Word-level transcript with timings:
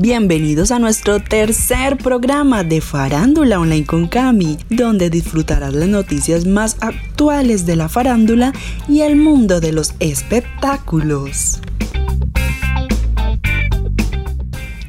Bienvenidos 0.00 0.70
a 0.70 0.78
nuestro 0.78 1.18
tercer 1.18 1.96
programa 1.96 2.62
de 2.62 2.80
Farándula 2.80 3.58
Online 3.58 3.84
con 3.84 4.06
Cami, 4.06 4.56
donde 4.70 5.10
disfrutarás 5.10 5.74
las 5.74 5.88
noticias 5.88 6.46
más 6.46 6.76
actuales 6.78 7.66
de 7.66 7.74
la 7.74 7.88
farándula 7.88 8.52
y 8.88 9.00
el 9.00 9.16
mundo 9.16 9.58
de 9.58 9.72
los 9.72 9.94
espectáculos. 9.98 11.60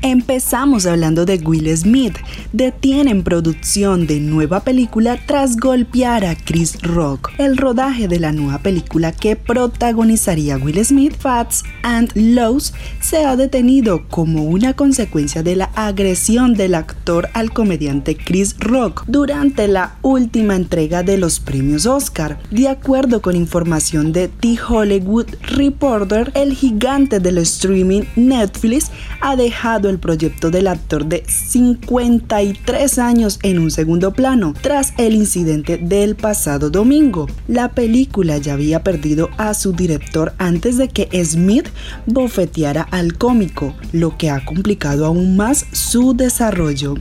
Empezamos 0.02 0.86
hablando 0.86 1.26
de 1.26 1.36
Will 1.36 1.76
Smith. 1.76 2.16
Detienen 2.54 3.22
producción 3.22 4.08
de 4.08 4.22
nueva 4.22 4.62
película 4.62 5.20
tras 5.26 5.58
golpear 5.58 6.24
a 6.24 6.36
Chris 6.36 6.82
Rock. 6.82 7.32
El 7.38 7.58
rodaje 7.58 8.08
de 8.08 8.18
la 8.18 8.32
nueva 8.32 8.60
película 8.60 9.12
que 9.12 9.36
protagonizaría 9.36 10.58
Will 10.58 10.84
Smith, 10.86 11.16
Fats 11.20 11.64
and 11.84 12.12
Lows, 12.16 12.74
se 13.02 13.26
ha 13.26 13.36
detenido 13.36 14.08
como 14.08 14.44
una 14.44 14.74
consecuencia 14.74 15.44
de 15.44 15.58
la 15.58 15.66
agresión 15.76 16.54
del 16.54 16.76
actor 16.76 17.28
al 17.34 17.52
comediante 17.52 18.16
Chris 18.16 18.56
Rock 18.58 19.04
durante 19.08 19.68
la 19.68 19.98
última 20.02 20.56
entrega 20.56 21.04
de 21.04 21.18
los 21.18 21.42
premios 21.42 21.86
Oscar. 21.86 22.40
De 22.52 22.70
acuerdo 22.70 23.22
con 23.22 23.36
información 23.36 24.14
de 24.14 24.30
The 24.30 24.58
Hollywood 24.66 25.28
Reporter, 25.42 26.32
el 26.36 26.54
gigante 26.54 27.20
del 27.20 27.40
streaming 27.40 28.04
Netflix 28.16 28.92
ha 29.20 29.36
dejado 29.36 29.89
el 29.90 30.00
proyecto 30.00 30.52
del 30.52 30.68
actor 30.68 31.06
de 31.06 31.24
53 31.28 33.00
años 33.00 33.40
en 33.44 33.60
un 33.60 33.72
segundo 33.72 34.14
plano 34.14 34.54
tras 34.62 34.94
el 34.98 35.16
incidente 35.16 35.78
del 35.78 36.16
pasado 36.16 36.70
domingo. 36.70 37.28
La 37.48 37.72
película 37.72 38.38
ya 38.38 38.54
había 38.54 38.84
perdido 38.84 39.30
a 39.38 39.54
su 39.54 39.74
director 39.74 40.34
antes 40.38 40.78
de 40.78 40.88
que 40.88 41.10
Smith 41.26 41.68
bofeteara 42.06 42.84
al 42.92 43.18
cómico, 43.18 43.76
lo 43.92 44.18
que 44.18 44.30
ha 44.30 44.46
complicado 44.46 45.06
aún 45.06 45.36
más 45.36 45.66
su 45.72 46.14
desarrollo. 46.16 46.96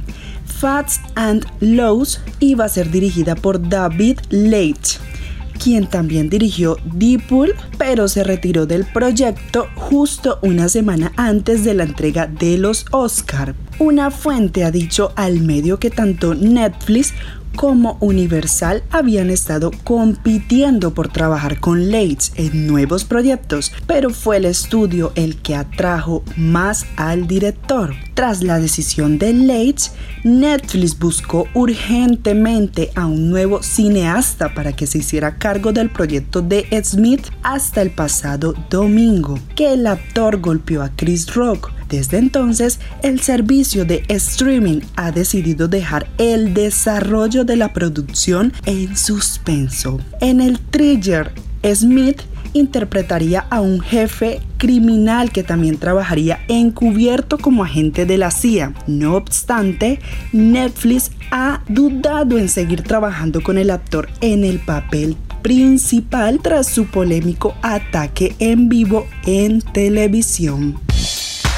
Fats 0.45 1.01
and 1.15 1.47
Lows 1.61 2.21
iba 2.41 2.65
a 2.65 2.69
ser 2.69 2.91
dirigida 2.91 3.37
por 3.37 3.69
David 3.69 4.19
Leitch 4.31 4.99
quien 5.59 5.87
también 5.87 6.31
dirigió 6.31 6.77
Deadpool, 6.85 7.55
pero 7.77 8.09
se 8.09 8.25
retiró 8.25 8.67
del 8.67 8.87
proyecto 8.87 9.69
justo 9.75 10.39
una 10.43 10.69
semana 10.69 11.13
antes 11.17 11.65
de 11.65 11.75
la 11.75 11.85
entrega 11.85 12.27
de 12.27 12.59
los 12.59 12.87
Oscar. 12.91 13.55
Una 13.79 14.11
fuente 14.11 14.65
ha 14.65 14.71
dicho 14.71 15.13
al 15.15 15.41
medio 15.41 15.79
que 15.79 15.91
tanto 15.91 16.35
Netflix 16.35 17.13
como 17.59 17.97
Universal 17.99 18.85
habían 18.93 19.31
estado 19.31 19.73
compitiendo 19.83 20.95
por 20.95 21.09
trabajar 21.09 21.59
con 21.59 21.91
Leitz 21.91 22.31
en 22.37 22.69
nuevos 22.69 23.05
proyectos, 23.05 23.73
pero 23.85 24.11
fue 24.11 24.37
el 24.37 24.45
estudio 24.45 25.11
el 25.17 25.43
que 25.43 25.57
atrajo 25.57 26.23
más 26.37 26.87
al 26.97 27.27
director. 27.27 27.97
Tras 28.15 28.45
la 28.45 28.61
decisión 28.61 29.19
de 29.19 29.33
Leitz, 29.33 29.91
Netflix 30.23 30.97
buscó 30.97 31.49
urgentemente 31.53 32.93
a 32.95 33.07
un 33.07 33.29
nuevo 33.29 33.61
cineasta 33.61 34.55
para 34.55 34.77
que 34.77 34.87
se 34.87 34.99
hiciera 34.99 35.37
cargo 35.39 35.73
del 35.73 35.91
proyecto 35.91 36.43
de 36.43 36.69
Smith 36.85 37.27
hasta 37.43 37.83
el 37.83 37.91
pasado 37.91 38.55
domingo, 38.71 39.37
que 39.57 39.73
el 39.73 39.89
actor 39.89 40.41
golpeó 40.41 40.85
a 40.85 40.91
Chris 40.95 41.35
Rock 41.35 41.73
desde 41.89 42.19
entonces, 42.19 42.81
el 43.03 43.21
servicio 43.21 43.85
de 43.85 44.05
streaming 44.09 44.81
ha 44.97 45.11
decidido 45.11 45.69
dejar 45.69 46.09
el 46.19 46.55
desarrollo 46.55 47.45
de 47.45 47.57
la 47.57 47.73
producción 47.73 48.53
en 48.67 48.97
suspenso. 48.97 49.99
En 50.21 50.41
el 50.41 50.61
thriller, 50.61 51.33
Smith 51.65 52.23
interpretaría 52.53 53.47
a 53.51 53.61
un 53.61 53.81
jefe 53.81 54.41
criminal 54.57 55.31
que 55.31 55.43
también 55.43 55.79
trabajaría 55.79 56.41
encubierto 56.49 57.39
como 57.39 57.65
agente 57.65 58.07
de 58.07 58.19
la 58.19 58.31
CIA. 58.31 58.75
No 58.87 59.17
obstante, 59.17 60.01
Netflix 60.33 61.11
ha 61.31 61.63
dudado 61.69 62.39
en 62.39 62.49
seguir 62.49 62.83
trabajando 62.83 63.43
con 63.43 63.59
el 63.59 63.71
actor 63.71 64.09
en 64.21 64.45
el 64.45 64.59
papel 64.59 65.17
principal 65.43 66.41
tras 66.43 66.67
su 66.67 66.87
polémico 66.87 67.55
ataque 67.63 68.35
en 68.39 68.69
vivo 68.69 69.07
en 69.25 69.61
televisión. 69.61 70.88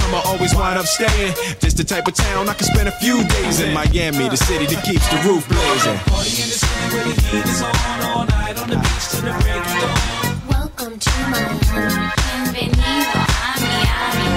come, 0.00 0.14
I 0.14 0.22
always 0.26 0.54
wind 0.54 0.78
up 0.78 0.86
staying. 0.86 1.34
Just 1.60 1.76
the 1.76 1.84
type 1.84 2.06
of 2.08 2.14
town 2.14 2.48
I 2.48 2.54
can 2.54 2.66
spend 2.66 2.88
a 2.88 2.92
few 2.92 3.22
days 3.28 3.60
in. 3.60 3.74
Miami, 3.74 4.28
the 4.28 4.36
city 4.36 4.66
that 4.66 4.84
keeps 4.84 5.06
the 5.08 5.18
roof 5.28 5.48
blazing. 5.48 5.98
Party 6.08 6.42
in 6.42 6.48
the 6.48 6.58
city 6.58 6.86
where 6.94 7.04
the 7.04 7.14
heat 7.22 7.46
is 7.46 7.62
on 7.62 8.00
all 8.10 8.24
night 8.26 8.56
on 8.60 8.68
the 8.68 8.76
beach 8.76 9.06
till 9.10 9.22
the 9.22 9.32
break 9.42 9.60
of 9.60 9.76
dawn. 9.82 9.96
Welcome 10.48 10.98
to 10.98 11.12
Miami. 11.32 11.60
Bienvenido 12.24 13.20
a 13.20 13.52
Miami. 13.64 14.28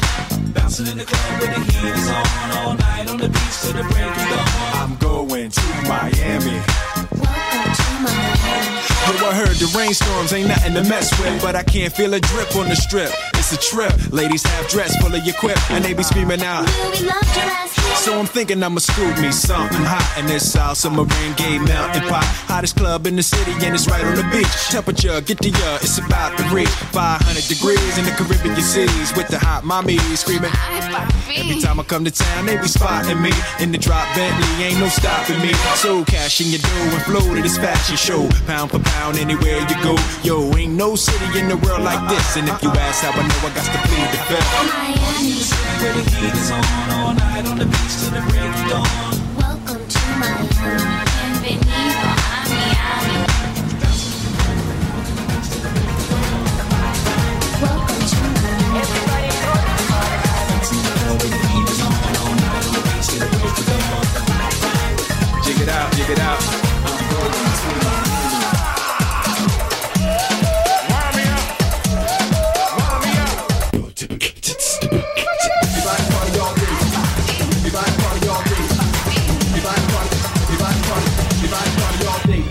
Bouncing 0.53 0.87
in 0.87 0.97
the 0.97 1.05
club 1.05 1.41
where 1.41 1.51
the 1.53 1.61
heat 1.71 1.93
is 1.95 2.07
on 2.09 2.51
all 2.57 2.73
night 2.75 3.09
on 3.09 3.17
the 3.17 3.29
beach 3.29 3.55
till 3.61 3.73
the 3.73 3.83
break 3.91 4.11
of 4.11 4.27
dawn. 4.31 4.47
I'm 4.81 4.95
going 4.97 5.49
to 5.49 5.65
Miami. 5.87 6.72
Heard 9.53 9.67
the 9.67 9.77
rainstorms 9.77 10.33
ain't 10.33 10.47
nothing 10.47 10.73
to 10.73 10.83
mess 10.83 11.17
with, 11.19 11.41
but 11.41 11.55
I 11.55 11.63
can't 11.63 11.93
feel 11.93 12.13
a 12.13 12.19
drip 12.19 12.55
on 12.55 12.69
the 12.69 12.75
strip. 12.75 13.11
It's 13.35 13.51
a 13.51 13.57
trip. 13.57 13.93
Ladies 14.11 14.43
have 14.43 14.67
dress 14.67 14.95
full 15.01 15.13
of 15.13 15.25
your 15.25 15.35
quip, 15.35 15.59
and 15.71 15.83
they 15.83 15.93
be 15.93 16.03
screaming 16.03 16.41
out. 16.41 16.67
So 18.03 18.19
I'm 18.19 18.25
thinking 18.25 18.61
I'ma 18.63 18.79
scoop 18.79 19.17
me 19.19 19.31
something 19.31 19.83
hot 19.83 20.19
in 20.19 20.25
this 20.25 20.51
South 20.51 20.77
Submarine 20.77 21.33
Gay 21.37 21.57
Mountain 21.57 22.03
Pot. 22.09 22.25
Hottest 22.49 22.75
club 22.75 23.07
in 23.07 23.15
the 23.15 23.23
city, 23.23 23.51
and 23.65 23.75
it's 23.75 23.87
right 23.87 24.03
on 24.03 24.15
the 24.15 24.27
beach. 24.31 24.51
Temperature, 24.69 25.21
get 25.21 25.39
to 25.39 25.49
ya, 25.49 25.77
it's 25.81 25.97
about 25.97 26.37
to 26.37 26.43
reach 26.55 26.69
500 26.91 27.47
degrees 27.47 27.97
in 27.97 28.05
the 28.05 28.11
Caribbean 28.11 28.55
seas 28.61 29.13
with 29.15 29.27
the 29.27 29.39
hot 29.39 29.63
mommy 29.63 29.97
screaming. 30.15 30.51
Every 31.35 31.61
time 31.61 31.79
I 31.79 31.83
come 31.83 32.03
to 32.05 32.11
town, 32.11 32.45
they 32.45 32.57
be 32.57 32.67
spotting 32.67 33.21
me 33.21 33.31
in 33.59 33.71
the 33.71 33.77
drop 33.77 34.07
Bentley, 34.15 34.65
ain't 34.65 34.79
no 34.79 34.87
stopping 34.87 35.39
me. 35.39 35.53
So 35.75 36.03
cash 36.05 36.41
in 36.41 36.47
your 36.47 36.59
dough 36.59 36.95
and 36.95 37.03
flow 37.03 37.35
to 37.35 37.41
this 37.41 37.57
fashion 37.57 37.95
show, 37.95 38.27
pound 38.45 38.71
for 38.71 38.79
pound 38.79 39.03
down 39.03 39.19
anywhere 39.43 39.67
you 39.69 39.77
go. 39.83 39.95
Yo, 40.23 40.55
ain't 40.57 40.73
no 40.73 40.95
city 40.95 41.39
in 41.39 41.47
the 41.47 41.57
world 41.57 41.83
like 41.83 42.09
this. 42.09 42.37
And 42.37 42.47
if 42.47 42.61
you 42.63 42.69
ask 42.69 43.03
how 43.03 43.11
I 43.11 43.27
know, 43.27 43.47
I 43.47 43.51
got 43.53 43.65
to 43.65 43.79
plead 43.87 44.09
the 44.11 44.17
fifth. 44.29 44.53
Miami, 44.53 45.33
where 45.81 45.93
the 45.93 46.03
heat 46.11 46.33
is 46.33 46.51
on 46.51 46.63
all 46.91 47.13
night 47.13 47.45
on 47.45 47.57
the 47.57 47.65
beach 47.65 47.95
till 47.99 48.11
the 48.11 48.21
break 48.29 48.43
of 48.43 48.69
dawn. 48.69 48.87
Welcome 49.37 49.83
to 49.87 49.99
Miami. 50.19 50.47
Bienvenido 51.43 51.99
a 52.03 52.43
Miami. 52.49 53.17
Welcome 57.61 58.03
to 58.11 58.19
Miami. 58.33 58.79
Everybody 58.79 59.29
go 59.43 59.53
to 60.63 60.75
the 60.75 60.91
party. 60.91 61.03
Jig 65.43 65.59
it 65.61 65.69
out, 65.69 65.91
jig 65.93 66.09
it 66.09 66.19
out. 66.19 66.39
going 67.11 68.12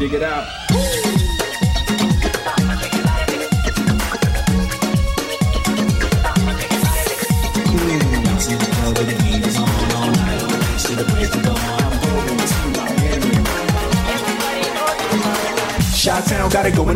dig 0.03 0.15
it 0.15 0.23
out. 0.25 0.62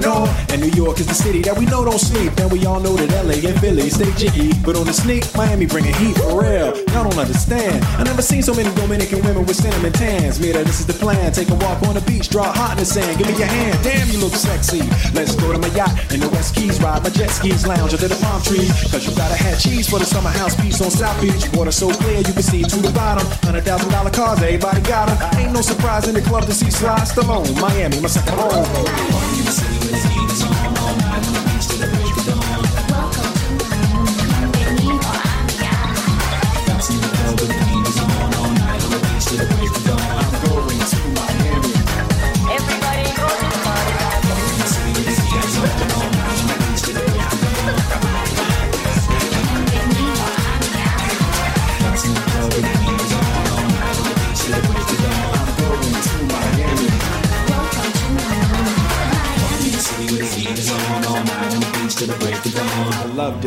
On. 0.06 0.29
And 0.50 0.61
New 0.61 0.73
York 0.75 0.99
is 0.99 1.06
the 1.06 1.14
city 1.14 1.43
that 1.43 1.56
we 1.56 1.67
know 1.67 1.85
don't 1.85 1.99
sleep. 1.99 2.32
And 2.38 2.50
we 2.50 2.64
all 2.67 2.81
know 2.81 2.97
that 2.97 3.11
LA 3.25 3.38
and 3.49 3.58
Philly 3.61 3.91
stay 3.91 4.11
jiggy. 4.14 4.53
But 4.64 4.76
on 4.76 4.87
the 4.87 4.93
sneak, 4.93 5.23
Miami 5.37 5.67
bringing 5.67 5.94
heat 5.94 6.17
for 6.17 6.43
real. 6.43 6.75
Y'all 6.91 7.05
don't 7.06 7.19
understand. 7.19 7.85
I 7.99 8.03
never 8.03 8.23
seen 8.23 8.43
so 8.43 8.55
many 8.55 8.73
Dominican 8.75 9.23
women 9.23 9.47
with 9.47 9.56
cinnamon 9.56 9.93
tans. 9.93 10.41
Mira, 10.41 10.64
this 10.64 10.81
is 10.81 10.87
the 10.87 10.94
plan. 10.94 11.32
Take 11.32 11.50
a 11.50 11.55
walk 11.55 11.82
on 11.85 11.94
the 11.94 12.00
beach, 12.03 12.31
draw 12.31 12.50
hot 12.50 12.73
in 12.73 12.79
the 12.79 12.87
sand. 12.87 13.19
Give 13.19 13.29
me 13.29 13.37
your 13.37 13.47
hand. 13.47 13.79
Damn, 13.82 14.08
you 14.11 14.19
look 14.19 14.35
sexy. 14.35 14.82
Let's 15.14 15.35
go 15.37 15.52
to 15.52 15.59
my 15.59 15.70
yacht 15.75 15.93
in 16.12 16.20
the 16.20 16.29
West 16.31 16.55
Keys. 16.55 16.81
Ride 16.81 17.02
my 17.02 17.11
jet 17.11 17.31
skis, 17.31 17.67
lounge 17.67 17.94
under 17.94 18.09
the 18.09 18.19
palm 18.23 18.43
trees. 18.43 18.70
Cause 18.91 19.06
you 19.06 19.14
gotta 19.14 19.37
have 19.37 19.61
cheese 19.61 19.88
for 19.88 19.99
the 19.99 20.06
summer 20.06 20.31
house 20.31 20.59
piece 20.59 20.81
on 20.81 20.91
South 20.91 21.20
Beach. 21.20 21.47
Water 21.55 21.73
so 21.73 21.91
clear 21.91 22.19
you 22.19 22.32
can 22.32 22.43
see 22.43 22.62
to 22.62 22.79
the 22.81 22.93
bottom. 22.93 23.26
Hundred 23.47 23.64
thousand 23.64 23.91
dollar 23.91 24.11
cars, 24.11 24.43
everybody 24.43 24.81
got 24.82 25.09
them. 25.09 25.19
Ain't 25.38 25.52
no 25.52 25.61
surprise 25.61 26.09
in 26.09 26.14
the 26.14 26.23
club 26.23 26.44
to 26.44 26.52
see 26.52 26.70
Sly 26.70 26.99
Stallone. 27.00 27.49
Miami, 27.61 28.00
my 28.00 28.09
second 28.09 28.35
home. 28.35 28.96
I 28.99 29.11
love 29.11 30.16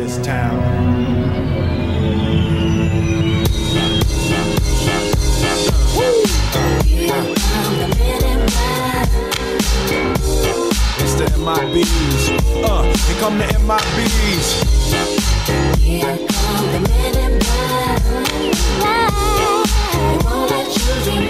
this 0.00 0.16
town. 0.24 0.58
It's 11.00 11.14
the 11.14 11.26
MIBs. 11.36 12.22
Uh, 12.64 12.82
here 12.82 13.20
come 13.20 13.38
the 13.38 13.44
MIBs. 13.68 14.46
Here 15.80 16.16
come 16.16 16.66
the 16.72 16.80
men 16.88 17.14
in 17.16 17.38
black. 17.38 18.02
Won't 20.24 20.50
let 20.50 20.68
you 20.78 21.29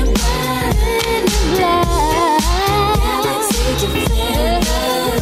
Galaxy 3.03 3.71
defender. 3.79 5.21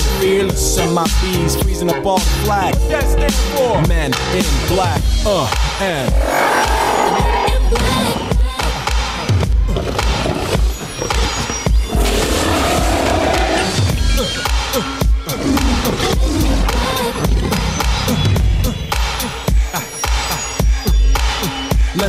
fearless. 0.19 0.75
Send 0.75 0.93
my 0.93 1.05
bees 1.21 1.55
freezing 1.61 1.89
up 1.89 2.05
all 2.05 2.19
the 2.19 2.25
flag. 2.45 2.73
That 2.89 3.03
stand 3.03 3.33
for 3.55 3.81
men 3.87 4.11
in 4.35 4.45
black. 4.67 5.01
Uh, 5.25 5.47
and. 5.81 6.11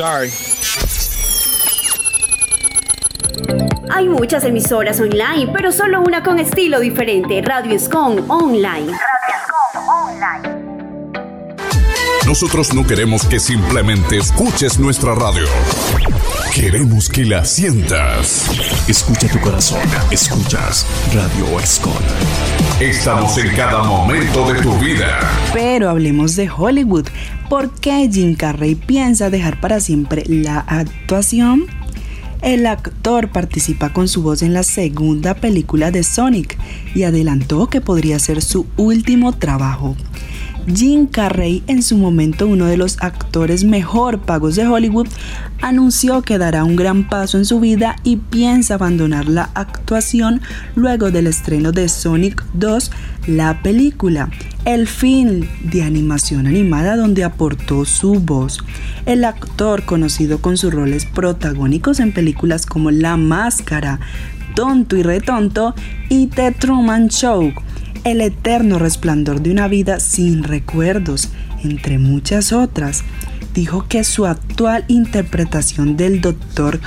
Sorry. 0.00 0.30
Hay 3.90 4.08
muchas 4.08 4.44
emisoras 4.44 4.98
online, 4.98 5.52
pero 5.52 5.72
solo 5.72 6.00
una 6.00 6.22
con 6.22 6.38
estilo 6.38 6.80
diferente. 6.80 7.42
Radio 7.44 7.76
Escon 7.76 8.24
Online. 8.30 8.94
Nosotros 12.24 12.72
no 12.72 12.86
queremos 12.86 13.26
que 13.26 13.38
simplemente 13.38 14.16
escuches 14.16 14.78
nuestra 14.78 15.14
radio. 15.14 15.44
Queremos 16.54 17.08
que 17.08 17.24
la 17.24 17.44
sientas. 17.44 18.50
Escucha 18.88 19.28
tu 19.28 19.38
corazón. 19.38 19.80
Escuchas 20.10 20.84
Radio 21.14 21.60
Escon. 21.60 21.92
Estamos 22.80 23.38
en 23.38 23.54
cada 23.54 23.84
momento 23.84 24.52
de 24.52 24.60
tu 24.60 24.76
vida. 24.78 25.20
Pero 25.52 25.88
hablemos 25.88 26.34
de 26.34 26.50
Hollywood. 26.50 27.06
¿Por 27.48 27.70
qué 27.70 28.08
Jim 28.12 28.34
Carrey 28.34 28.74
piensa 28.74 29.30
dejar 29.30 29.60
para 29.60 29.78
siempre 29.78 30.24
la 30.26 30.58
actuación? 30.58 31.66
El 32.42 32.66
actor 32.66 33.28
participa 33.28 33.92
con 33.92 34.08
su 34.08 34.22
voz 34.22 34.42
en 34.42 34.52
la 34.52 34.64
segunda 34.64 35.34
película 35.34 35.92
de 35.92 36.02
Sonic 36.02 36.58
y 36.94 37.04
adelantó 37.04 37.68
que 37.68 37.80
podría 37.80 38.18
ser 38.18 38.42
su 38.42 38.66
último 38.76 39.32
trabajo. 39.32 39.94
Jim 40.74 41.06
Carrey, 41.06 41.62
en 41.66 41.82
su 41.82 41.96
momento 41.96 42.46
uno 42.46 42.66
de 42.66 42.76
los 42.76 43.02
actores 43.02 43.64
mejor 43.64 44.20
pagos 44.20 44.56
de 44.56 44.66
Hollywood, 44.66 45.08
anunció 45.60 46.22
que 46.22 46.38
dará 46.38 46.64
un 46.64 46.76
gran 46.76 47.08
paso 47.08 47.38
en 47.38 47.44
su 47.44 47.60
vida 47.60 47.96
y 48.04 48.16
piensa 48.16 48.74
abandonar 48.74 49.28
la 49.28 49.50
actuación 49.54 50.40
luego 50.76 51.10
del 51.10 51.26
estreno 51.26 51.72
de 51.72 51.88
Sonic 51.88 52.44
2, 52.54 52.90
la 53.26 53.62
película, 53.62 54.30
el 54.64 54.86
film 54.86 55.46
de 55.64 55.82
animación 55.82 56.46
animada 56.46 56.96
donde 56.96 57.24
aportó 57.24 57.84
su 57.84 58.14
voz. 58.14 58.58
El 59.06 59.24
actor, 59.24 59.84
conocido 59.84 60.38
con 60.38 60.56
sus 60.56 60.72
roles 60.72 61.04
protagónicos 61.04 62.00
en 62.00 62.12
películas 62.12 62.66
como 62.66 62.90
La 62.90 63.16
Máscara, 63.16 63.98
Tonto 64.54 64.96
y 64.96 65.02
Retonto 65.02 65.74
y 66.08 66.26
The 66.26 66.52
Truman 66.52 67.08
Show, 67.08 67.52
el 68.04 68.20
eterno 68.20 68.78
resplandor 68.78 69.40
de 69.40 69.50
una 69.50 69.68
vida 69.68 70.00
sin 70.00 70.42
recuerdos, 70.42 71.30
entre 71.62 71.98
muchas 71.98 72.52
otras, 72.52 73.04
dijo 73.54 73.86
que 73.88 74.04
su 74.04 74.26
actual 74.26 74.84
interpretación 74.88 75.96
del 75.96 76.20
Dr. 76.20 76.80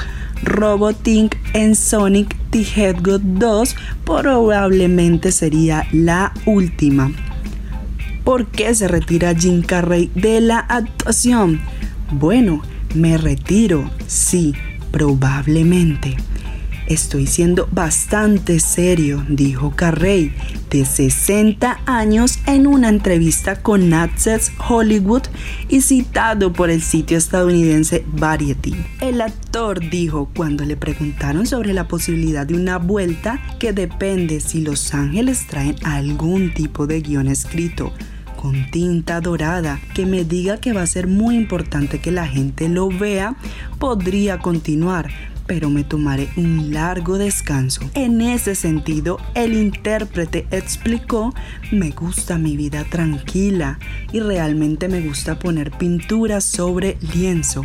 Robotink 0.44 1.36
en 1.54 1.76
Sonic 1.76 2.36
the 2.50 2.62
Hedgehog 2.62 3.22
2 3.22 3.76
probablemente 4.06 5.32
sería 5.32 5.88
la 5.92 6.34
última. 6.46 7.12
¿Por 8.24 8.48
qué 8.48 8.74
se 8.74 8.88
retira 8.88 9.36
Jim 9.36 9.62
Carrey 9.62 10.10
de 10.16 10.42
la 10.42 10.60
actuación? 10.60 11.62
Bueno, 12.12 12.62
me 12.94 13.18
retiro, 13.18 13.90
sí, 14.08 14.54
probablemente. 14.92 16.16
Estoy 16.88 17.28
siendo 17.28 17.68
bastante 17.72 18.60
serio, 18.60 19.26
dijo 19.30 19.72
Carrey, 19.76 20.34
de 20.70 20.84
60 20.84 21.80
años, 21.86 22.40
en 22.46 22.68
una 22.68 22.90
entrevista 22.90 23.62
con 23.62 23.94
Access 23.94 24.52
Hollywood 24.68 25.24
y 25.70 25.80
citado 25.82 26.52
por 26.52 26.70
el 26.70 26.82
sitio 26.82 27.18
estadounidense 27.18 28.04
Variety. 28.08 28.76
El 29.00 29.22
actor 29.22 29.90
dijo 29.90 30.30
cuando 30.36 30.66
le 30.66 30.76
preguntaron 30.76 31.48
sobre 31.48 31.74
la 31.74 31.88
posibilidad 31.88 32.46
de 32.46 32.56
una 32.56 32.80
vuelta 32.80 33.40
que 33.60 33.72
depende 33.72 34.42
si 34.42 34.60
Los 34.60 34.94
Ángeles 34.94 35.48
traen 35.48 35.76
algún 35.84 36.54
tipo 36.54 36.86
de 36.86 37.00
guion 37.00 37.30
escrito 37.30 37.94
con 38.36 38.70
tinta 38.72 39.22
dorada 39.22 39.80
que 39.96 40.06
me 40.06 40.26
diga 40.26 40.58
que 40.58 40.74
va 40.74 40.82
a 40.82 40.88
ser 40.88 41.08
muy 41.08 41.38
importante 41.38 42.02
que 42.02 42.12
la 42.12 42.28
gente 42.28 42.68
lo 42.68 42.90
vea, 42.90 43.38
podría 43.80 44.40
continuar 44.40 45.33
pero 45.48 45.70
me 45.70 45.84
tomaré 45.84 46.30
un 46.38 46.74
largo 46.74 47.18
descanso. 47.18 47.82
En 47.94 48.22
ese 48.22 48.56
sentido, 48.56 49.18
el 49.36 49.54
intérprete 49.54 50.48
explicó, 50.52 51.34
me 51.72 51.92
gusta 51.92 52.38
mi 52.38 52.58
vida 52.58 52.86
tranquila 52.90 53.80
y 54.12 54.20
realmente 54.20 54.88
me 54.88 55.02
gusta 55.02 55.40
poner 55.40 55.72
pinturas 55.72 56.44
sobre 56.44 56.98
lienzo. 57.14 57.64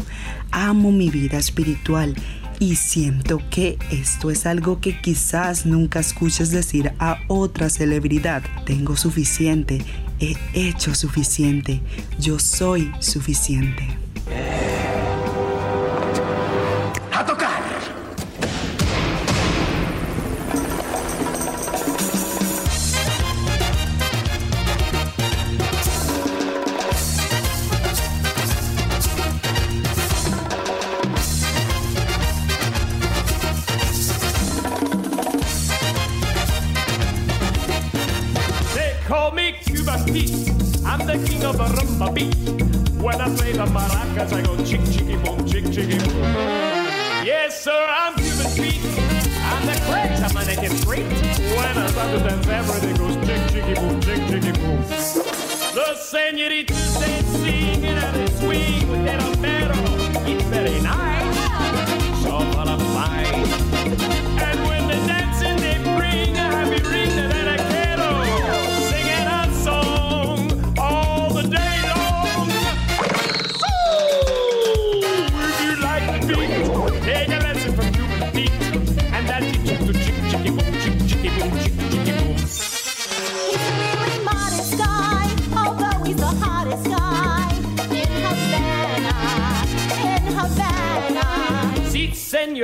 Amo 0.51 0.93
mi 0.93 1.11
vida 1.11 1.39
espiritual 1.39 2.15
y 2.61 2.77
siento 2.77 3.41
que 3.51 3.79
esto 3.91 4.31
es 4.31 4.47
algo 4.47 4.81
que 4.81 5.01
quizás 5.01 5.65
nunca 5.67 6.01
escuches 6.01 6.51
decir 6.51 6.93
a 6.99 7.21
otra 7.29 7.71
celebridad. 7.71 8.43
Tengo 8.65 8.97
suficiente, 8.97 9.85
he 10.21 10.35
hecho 10.55 10.95
suficiente, 10.95 11.81
yo 12.19 12.39
soy 12.39 12.91
suficiente. 13.01 13.87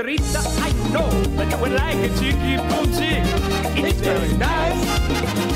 Senorita, 0.04 0.40
I 0.60 0.72
know 0.92 1.08
that 1.36 1.50
you 1.50 1.58
would 1.58 1.72
like 1.72 1.96
a 1.96 2.08
chicky 2.18 2.56
boom 2.68 2.92
chick. 2.92 3.24
It's 3.76 4.00
very 4.00 4.32
nice, 4.36 4.84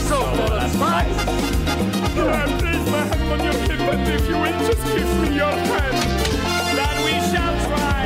so 0.09 0.17
full 0.17 0.53
of 0.53 0.71
spice. 0.73 1.19
I 2.17 2.47
place 2.59 2.91
my 2.91 3.05
hand 3.05 3.33
on 3.33 3.45
your 3.45 3.53
hip, 3.53 3.81
and 3.81 4.09
if 4.09 4.29
you 4.29 4.37
will 4.37 4.59
just 4.67 4.85
give 4.97 5.21
me 5.21 5.37
your 5.37 5.53
hand, 5.53 5.97
then 6.77 6.97
we 7.05 7.13
shall 7.31 7.55
try, 7.69 8.05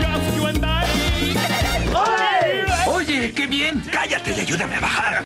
just 0.00 0.36
you 0.36 0.46
and 0.46 0.64
I. 0.64 0.72
Oye, 2.88 3.32
qué 3.34 3.46
bien. 3.46 3.82
Cállate 3.92 4.32
y 4.32 4.40
ayúdame 4.40 4.76
a 4.76 4.80
bajar. 4.80 5.24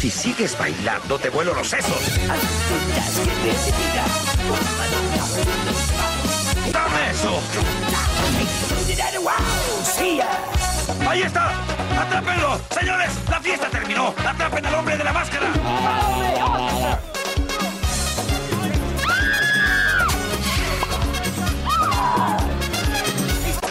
Si 0.00 0.10
sigues 0.10 0.58
bailando, 0.58 1.18
te 1.18 1.30
vuelo 1.30 1.54
los 1.54 1.68
sesos. 1.68 1.96
¡Dame 6.72 7.10
eso! 7.10 7.40
¡Ahí 11.08 11.22
está! 11.22 11.52
¡Atrápenlo! 12.00 12.60
¡Señores! 12.70 13.10
¡La 13.30 13.40
fiesta 13.40 13.68
terminó! 13.70 14.14
¡Atrapen 14.26 14.66
al 14.66 14.74
hombre 14.74 14.96
de 14.96 15.04
la 15.04 15.12
máscara! 15.12 15.46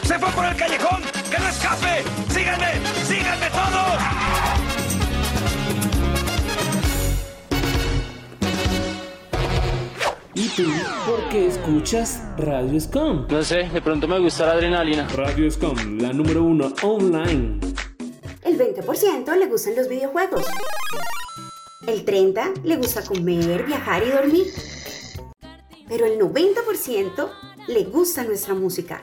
¡Se 0.04 0.18
fue 0.20 0.30
por 0.32 0.46
el 0.46 0.56
callejón! 0.56 1.04
¡Que 1.30 1.40
no 1.40 1.50
escape! 1.50 2.04
¡Síganme! 2.30 3.03
Tú? 10.56 10.64
¿Por 11.06 11.30
qué 11.30 11.48
escuchas 11.48 12.22
Radio 12.38 12.80
Scum? 12.80 13.26
No 13.30 13.44
sé, 13.44 13.70
de 13.70 13.82
pronto 13.82 14.08
me 14.08 14.20
gusta 14.20 14.46
la 14.46 14.54
adrenalina. 14.54 15.08
Radio 15.10 15.50
Scum, 15.50 16.00
la 16.00 16.14
número 16.14 16.44
uno 16.44 16.74
online. 16.84 17.60
El 18.44 18.58
20% 18.58 19.36
le 19.38 19.48
gustan 19.48 19.76
los 19.76 19.88
videojuegos. 19.88 20.46
El 21.88 22.06
30% 22.06 22.64
le 22.64 22.78
gusta 22.78 23.04
comer, 23.04 23.66
viajar 23.66 24.04
y 24.04 24.12
dormir. 24.12 24.48
Pero 25.88 26.06
el 26.06 26.20
90% 26.20 27.30
le 27.68 27.84
gusta 27.86 28.24
nuestra 28.24 28.54
música. 28.54 29.02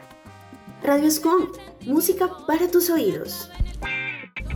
Radio 0.82 1.10
Scum, 1.10 1.48
música 1.86 2.30
para 2.46 2.70
tus 2.70 2.90
oídos. 2.90 3.50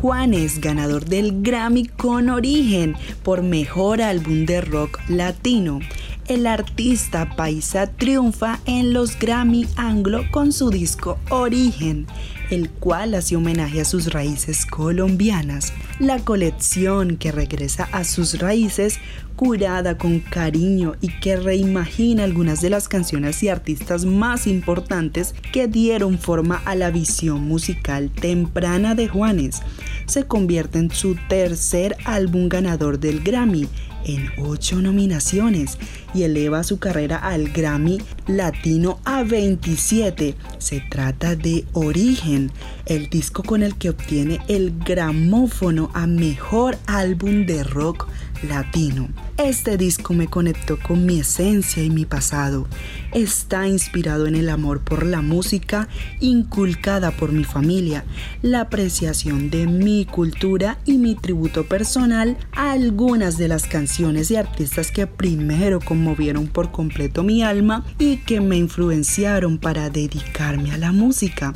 Juanes, 0.00 0.60
ganador 0.60 1.06
del 1.06 1.42
Grammy 1.42 1.86
con 1.86 2.28
Origen 2.28 2.94
por 3.22 3.42
Mejor 3.42 4.02
Álbum 4.02 4.44
de 4.44 4.60
Rock 4.60 5.00
Latino. 5.08 5.80
El 6.26 6.46
artista 6.46 7.36
paisa 7.36 7.86
triunfa 7.86 8.58
en 8.64 8.94
los 8.94 9.18
Grammy 9.18 9.66
Anglo 9.76 10.24
con 10.30 10.52
su 10.52 10.70
disco 10.70 11.18
Origen, 11.28 12.06
el 12.50 12.70
cual 12.70 13.12
hace 13.12 13.36
homenaje 13.36 13.82
a 13.82 13.84
sus 13.84 14.10
raíces 14.10 14.64
colombianas. 14.64 15.74
La 15.98 16.18
colección 16.20 17.18
que 17.18 17.30
regresa 17.30 17.90
a 17.92 18.04
sus 18.04 18.38
raíces, 18.38 19.00
curada 19.36 19.98
con 19.98 20.20
cariño 20.20 20.94
y 21.02 21.08
que 21.20 21.36
reimagina 21.36 22.24
algunas 22.24 22.62
de 22.62 22.70
las 22.70 22.88
canciones 22.88 23.42
y 23.42 23.48
artistas 23.48 24.06
más 24.06 24.46
importantes 24.46 25.34
que 25.52 25.68
dieron 25.68 26.18
forma 26.18 26.62
a 26.64 26.74
la 26.74 26.90
visión 26.90 27.42
musical 27.42 28.10
temprana 28.10 28.94
de 28.94 29.08
Juanes, 29.08 29.60
se 30.06 30.24
convierte 30.24 30.78
en 30.78 30.90
su 30.90 31.16
tercer 31.28 31.98
álbum 32.06 32.48
ganador 32.48 32.98
del 32.98 33.22
Grammy 33.22 33.68
en 34.04 34.30
ocho 34.38 34.80
nominaciones 34.80 35.78
y 36.14 36.22
eleva 36.22 36.62
su 36.64 36.78
carrera 36.78 37.16
al 37.16 37.48
Grammy 37.48 38.00
Latino 38.26 39.00
a 39.04 39.22
27. 39.22 40.34
Se 40.58 40.80
trata 40.88 41.36
de 41.36 41.64
Origen, 41.72 42.50
el 42.86 43.08
disco 43.10 43.42
con 43.42 43.62
el 43.62 43.76
que 43.76 43.90
obtiene 43.90 44.40
el 44.48 44.78
gramófono 44.78 45.90
a 45.94 46.06
mejor 46.06 46.78
álbum 46.86 47.46
de 47.46 47.64
rock 47.64 48.08
latino. 48.48 49.08
Este 49.36 49.76
disco 49.76 50.14
me 50.14 50.28
conectó 50.28 50.78
con 50.78 51.06
mi 51.06 51.18
esencia 51.18 51.82
y 51.82 51.90
mi 51.90 52.04
pasado. 52.04 52.68
Está 53.12 53.66
inspirado 53.66 54.28
en 54.28 54.36
el 54.36 54.48
amor 54.48 54.80
por 54.80 55.04
la 55.04 55.22
música 55.22 55.88
inculcada 56.20 57.10
por 57.10 57.32
mi 57.32 57.42
familia, 57.42 58.04
la 58.42 58.60
apreciación 58.60 59.50
de 59.50 59.66
mi 59.66 60.04
cultura 60.04 60.78
y 60.84 60.98
mi 60.98 61.16
tributo 61.16 61.66
personal 61.66 62.36
a 62.52 62.70
algunas 62.70 63.36
de 63.36 63.48
las 63.48 63.66
canciones 63.66 64.30
y 64.30 64.36
artistas 64.36 64.92
que 64.92 65.08
primero 65.08 65.80
conmovieron 65.80 66.46
por 66.46 66.70
completo 66.70 67.24
mi 67.24 67.42
alma 67.42 67.84
y 67.98 68.18
que 68.18 68.40
me 68.40 68.56
influenciaron 68.56 69.58
para 69.58 69.90
dedicarme 69.90 70.70
a 70.70 70.78
la 70.78 70.92
música. 70.92 71.54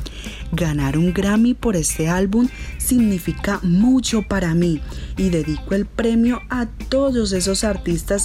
Ganar 0.51 0.97
un 0.97 1.13
Grammy 1.13 1.53
por 1.53 1.77
este 1.77 2.09
álbum 2.09 2.49
significa 2.77 3.61
mucho 3.63 4.21
para 4.21 4.53
mí 4.53 4.81
y 5.15 5.29
dedico 5.29 5.75
el 5.75 5.85
premio 5.85 6.41
a 6.49 6.65
todos 6.89 7.31
esos 7.31 7.63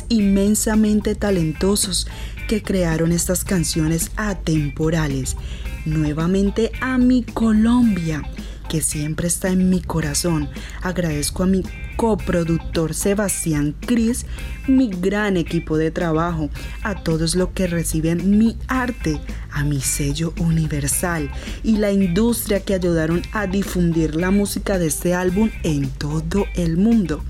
inmensamente 0.08 1.14
talentosos 1.14 2.06
que 2.48 2.62
crearon 2.62 3.12
estas 3.12 3.44
canciones 3.44 4.10
atemporales. 4.16 5.36
Nuevamente 5.84 6.72
a 6.80 6.98
mi 6.98 7.22
Colombia, 7.22 8.22
que 8.68 8.80
siempre 8.80 9.28
está 9.28 9.48
en 9.48 9.70
mi 9.70 9.80
corazón. 9.80 10.48
Agradezco 10.82 11.42
a 11.42 11.46
mi 11.46 11.62
coproductor 11.96 12.94
Sebastián 12.94 13.74
Cris, 13.80 14.26
mi 14.66 14.88
gran 14.88 15.36
equipo 15.36 15.76
de 15.76 15.90
trabajo, 15.90 16.50
a 16.82 17.02
todos 17.02 17.34
los 17.34 17.50
que 17.50 17.66
reciben 17.66 18.38
mi 18.38 18.56
arte, 18.66 19.20
a 19.50 19.64
mi 19.64 19.80
sello 19.80 20.32
universal 20.38 21.30
y 21.62 21.76
la 21.76 21.92
industria 21.92 22.60
que 22.60 22.74
ayudaron 22.74 23.22
a 23.32 23.46
difundir 23.46 24.16
la 24.16 24.30
música 24.30 24.78
de 24.78 24.88
este 24.88 25.14
álbum 25.14 25.50
en 25.62 25.88
todo 25.90 26.46
el 26.54 26.76
mundo, 26.76 27.22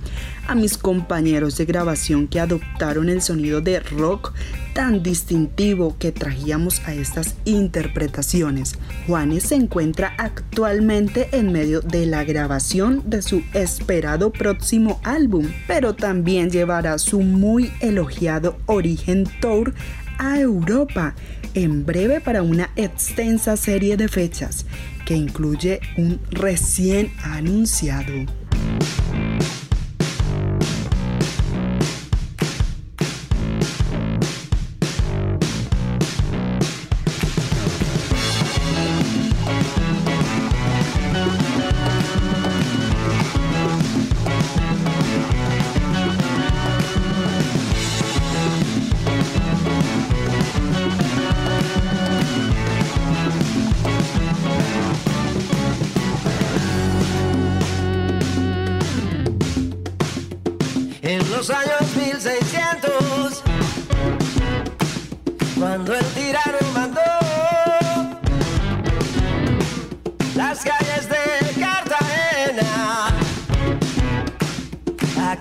a 0.46 0.54
mis 0.54 0.78
compañeros 0.78 1.56
de 1.56 1.64
grabación 1.64 2.28
que 2.28 2.40
adoptaron 2.40 3.08
el 3.08 3.22
sonido 3.22 3.60
de 3.60 3.80
rock 3.80 4.32
tan 4.74 5.02
distintivo 5.02 5.96
que 5.98 6.12
traíamos 6.12 6.80
a 6.86 6.94
estas 6.94 7.36
interpretaciones. 7.44 8.74
Juanes 9.06 9.44
se 9.44 9.54
encuentra 9.54 10.14
actualmente 10.18 11.28
en 11.32 11.52
medio 11.52 11.80
de 11.80 12.06
la 12.06 12.24
grabación 12.24 13.02
de 13.06 13.22
su 13.22 13.42
esperado 13.54 14.32
próximo 14.32 15.00
álbum, 15.04 15.46
pero 15.66 15.94
también 15.94 16.50
llevará 16.50 16.98
su 16.98 17.20
muy 17.20 17.72
elogiado 17.80 18.58
Origen 18.66 19.24
Tour 19.40 19.74
a 20.18 20.38
Europa 20.38 21.14
en 21.54 21.86
breve 21.86 22.20
para 22.20 22.42
una 22.42 22.70
extensa 22.76 23.56
serie 23.56 23.96
de 23.96 24.08
fechas 24.08 24.66
que 25.04 25.14
incluye 25.14 25.80
un 25.96 26.20
recién 26.30 27.12
anunciado. 27.22 28.43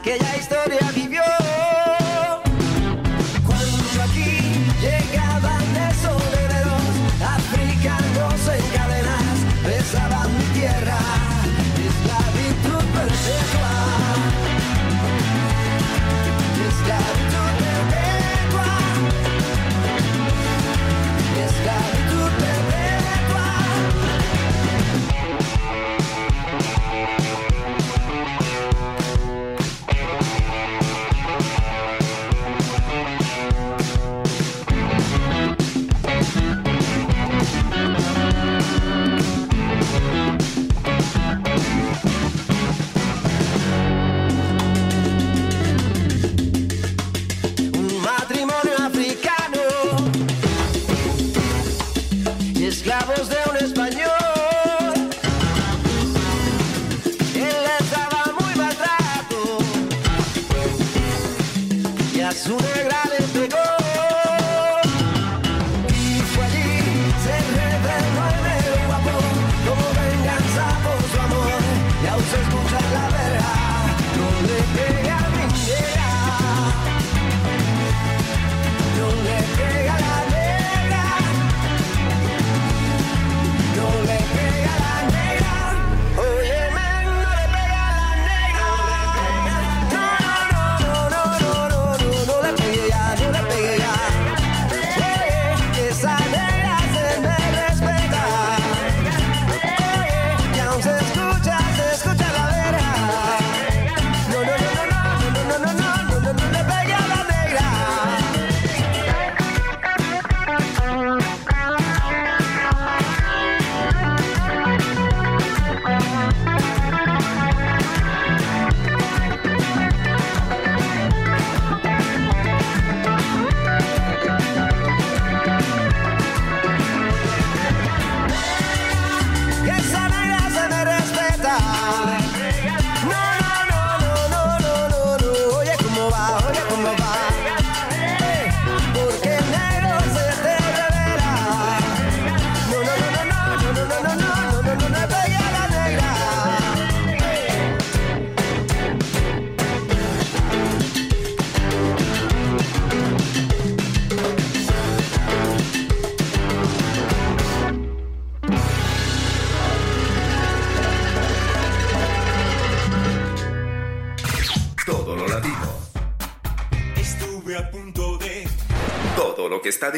Aquella 0.04 0.36
historia 0.36 0.92
vivió. 0.94 1.42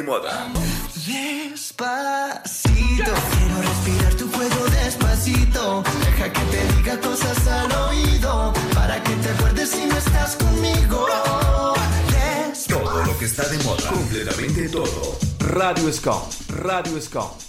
Moda. 0.06 0.48
Despacito, 1.06 1.94
quiero 2.96 3.62
respirar 3.62 4.14
tu 4.16 4.28
fuego 4.30 4.66
despacito. 4.70 5.84
Deja 6.06 6.32
que 6.32 6.42
te 6.42 6.68
diga 6.76 7.00
cosas 7.00 7.48
al 7.48 7.72
oído, 7.90 8.54
para 8.74 9.02
que 9.04 9.14
te 9.16 9.30
acuerdes 9.30 9.72
si 9.72 9.86
no 9.86 9.98
estás 9.98 10.36
conmigo. 10.36 11.08
Todo 12.70 13.06
lo 13.06 13.18
que 13.18 13.26
está 13.26 13.48
de 13.48 13.58
moda. 13.64 13.90
Completamente 13.90 14.70
todo. 14.70 15.18
Radio 15.40 15.92
Scom. 15.92 16.22
Radio 16.50 17.02
Scom. 17.02 17.45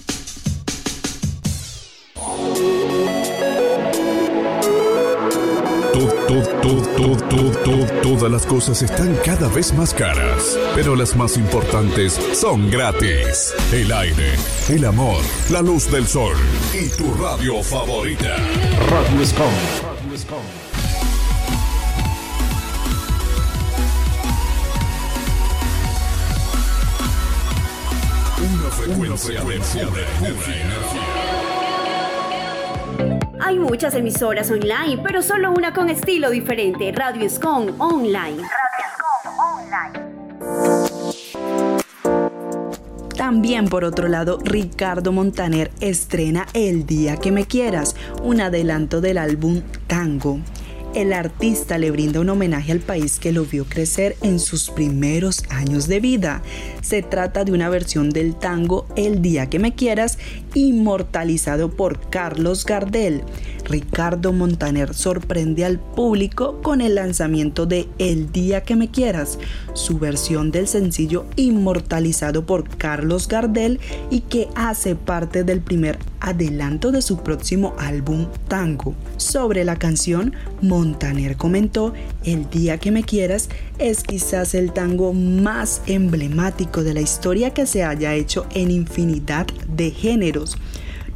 Tu- 6.66 7.16
tu- 7.28 7.50
tu- 7.64 7.86
Todas 8.02 8.30
las 8.30 8.46
cosas 8.46 8.82
están 8.82 9.14
cada 9.24 9.48
vez 9.48 9.72
más 9.74 9.92
caras, 9.94 10.58
pero 10.74 10.96
las 10.96 11.14
más 11.16 11.36
importantes 11.36 12.18
son 12.34 12.70
gratis. 12.70 13.54
El 13.72 13.92
aire, 13.92 14.34
el 14.68 14.84
amor, 14.84 15.22
la 15.50 15.60
luz 15.62 15.90
del 15.90 16.06
sol 16.06 16.34
y 16.74 16.88
tu 16.96 17.12
radio 17.14 17.62
favorita. 17.62 18.36
Radio 18.90 19.24
Scom. 19.26 19.52
Radio 19.82 20.18
Scom. 20.18 20.42
Una 28.38 28.70
frecuencia, 29.16 29.40
de 29.40 30.02
pura 30.18 30.54
energía. 30.54 31.25
Hay 33.40 33.58
muchas 33.58 33.94
emisoras 33.94 34.50
online, 34.50 35.02
pero 35.02 35.22
solo 35.22 35.52
una 35.52 35.72
con 35.72 35.88
estilo 35.88 36.30
diferente. 36.30 36.90
Radio 36.92 37.28
Scon 37.28 37.74
Online. 37.78 38.42
También 43.16 43.68
por 43.68 43.84
otro 43.84 44.08
lado, 44.08 44.38
Ricardo 44.44 45.12
Montaner 45.12 45.70
estrena 45.80 46.46
El 46.52 46.86
Día 46.86 47.16
que 47.16 47.32
Me 47.32 47.44
Quieras, 47.44 47.96
un 48.22 48.40
adelanto 48.40 49.00
del 49.00 49.18
álbum 49.18 49.62
Tango. 49.86 50.40
El 50.96 51.12
artista 51.12 51.76
le 51.76 51.90
brinda 51.90 52.20
un 52.20 52.30
homenaje 52.30 52.72
al 52.72 52.80
país 52.80 53.18
que 53.18 53.30
lo 53.30 53.44
vio 53.44 53.66
crecer 53.66 54.16
en 54.22 54.40
sus 54.40 54.70
primeros 54.70 55.42
años 55.50 55.88
de 55.88 56.00
vida. 56.00 56.40
Se 56.80 57.02
trata 57.02 57.44
de 57.44 57.52
una 57.52 57.68
versión 57.68 58.08
del 58.08 58.34
tango 58.34 58.86
El 58.96 59.20
Día 59.20 59.50
que 59.50 59.58
Me 59.58 59.74
Quieras, 59.74 60.18
inmortalizado 60.54 61.70
por 61.70 62.08
Carlos 62.08 62.64
Gardel. 62.64 63.24
Ricardo 63.66 64.32
Montaner 64.32 64.94
sorprende 64.94 65.66
al 65.66 65.80
público 65.80 66.62
con 66.62 66.80
el 66.80 66.94
lanzamiento 66.94 67.66
de 67.66 67.88
El 67.98 68.32
Día 68.32 68.62
que 68.62 68.74
Me 68.74 68.90
Quieras, 68.90 69.38
su 69.74 69.98
versión 69.98 70.50
del 70.50 70.66
sencillo 70.66 71.26
inmortalizado 71.36 72.46
por 72.46 72.74
Carlos 72.78 73.28
Gardel 73.28 73.80
y 74.08 74.20
que 74.20 74.48
hace 74.54 74.94
parte 74.94 75.44
del 75.44 75.60
primer 75.60 75.98
adelanto 76.20 76.90
de 76.90 77.02
su 77.02 77.18
próximo 77.18 77.74
álbum 77.76 78.28
Tango. 78.48 78.94
Sobre 79.18 79.64
la 79.64 79.76
canción, 79.76 80.32
Montaner 80.62 80.85
comentó, 81.36 81.92
El 82.24 82.48
Día 82.50 82.78
que 82.78 82.90
Me 82.90 83.02
Quieras 83.02 83.48
es 83.78 84.02
quizás 84.02 84.54
el 84.54 84.72
tango 84.72 85.12
más 85.12 85.82
emblemático 85.86 86.82
de 86.82 86.94
la 86.94 87.00
historia 87.00 87.52
que 87.52 87.66
se 87.66 87.84
haya 87.84 88.14
hecho 88.14 88.46
en 88.54 88.70
infinidad 88.70 89.46
de 89.68 89.90
géneros 89.90 90.56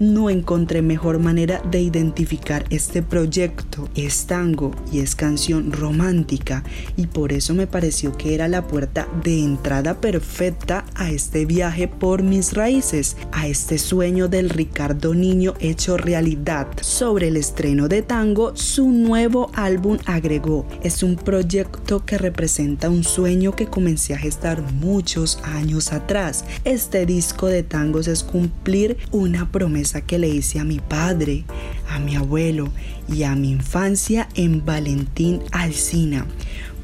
no 0.01 0.31
encontré 0.31 0.81
mejor 0.81 1.19
manera 1.19 1.63
de 1.71 1.81
identificar 1.81 2.65
este 2.71 3.03
proyecto. 3.03 3.89
Es 3.95 4.27
tango 4.27 4.73
y 4.91 5.01
es 5.01 5.15
canción 5.15 5.71
romántica 5.73 6.65
y 6.97 7.07
por 7.07 7.33
eso 7.33 7.55
me 7.55 7.67
pareció 7.67 8.17
que 8.17 8.35
era 8.35 8.49
la 8.49 8.67
puerta 8.67 9.07
de 9.23 9.45
entrada 9.45 10.01
perfecta 10.01 10.87
a 10.95 11.11
este 11.11 11.45
viaje 11.45 11.87
por 11.87 12.23
mis 12.23 12.55
raíces, 12.55 13.17
a 13.31 13.47
este 13.47 13.79
sueño 13.79 14.27
del 14.29 14.49
Ricardo 14.49 15.15
Niño 15.15 15.55
hecho 15.61 15.99
realidad. 15.99 16.67
Sobre 16.81 17.29
el 17.29 17.37
estreno 17.37 17.87
de 17.87 18.01
tango, 18.01 18.57
su 18.57 18.89
nuevo 18.89 19.51
álbum 19.55 19.99
agregó, 20.07 20.67
es 20.83 21.03
un 21.03 21.17
proyecto 21.17 22.07
que 22.07 22.17
representa 22.17 22.89
un 22.89 23.05
sueño 23.05 23.55
que 23.55 23.67
comencé 23.67 24.15
a 24.15 24.19
gestar 24.19 24.63
muchos 24.73 25.39
años 25.43 25.93
atrás. 25.93 26.47
Este 26.65 27.05
disco 27.05 27.49
de 27.49 27.63
tangos 27.63 28.09
es 28.09 28.23
cumplir 28.23 28.97
una 29.11 29.53
promesa 29.53 29.90
que 30.01 30.19
le 30.19 30.29
hice 30.29 30.61
a 30.61 30.65
mi 30.65 30.79
padre, 30.79 31.45
a 31.89 31.99
mi 31.99 32.15
abuelo 32.15 32.71
y 33.09 33.25
a 33.25 33.35
mi 33.35 33.51
infancia 33.51 34.29
en 34.37 34.65
Valentín 34.65 35.43
Alsina, 35.51 36.27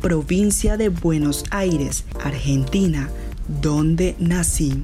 provincia 0.00 0.76
de 0.76 0.88
Buenos 0.88 1.44
Aires, 1.50 2.04
Argentina, 2.24 3.08
donde 3.46 4.16
nací. 4.18 4.82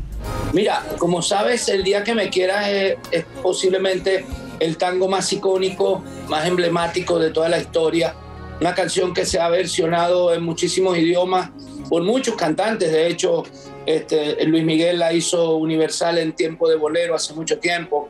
Mira, 0.53 0.87
como 0.99 1.21
sabes, 1.23 1.69
el 1.69 1.83
día 1.83 2.05
que 2.05 2.15
me 2.15 2.31
quieras 2.31 2.69
es, 2.69 2.97
es 3.11 3.25
posiblemente 3.43 4.25
el 4.61 4.77
tango 4.77 5.09
más 5.09 5.33
icónico, 5.33 6.05
más 6.29 6.47
emblemático 6.47 7.19
de 7.19 7.31
toda 7.31 7.49
la 7.49 7.59
historia. 7.59 8.15
Una 8.61 8.75
canción 8.75 9.13
que 9.13 9.27
se 9.27 9.41
ha 9.41 9.49
versionado 9.49 10.33
en 10.33 10.45
muchísimos 10.45 10.97
idiomas 10.97 11.51
por 11.89 12.05
muchos 12.05 12.37
cantantes. 12.37 12.93
De 12.93 13.09
hecho, 13.09 13.43
este, 13.87 14.45
Luis 14.47 14.65
Miguel 14.65 14.99
la 14.99 15.13
hizo 15.13 15.57
universal 15.57 16.19
en 16.19 16.33
tiempo 16.33 16.69
de 16.69 16.77
bolero 16.77 17.15
hace 17.15 17.35
mucho 17.35 17.59
tiempo. 17.59 18.09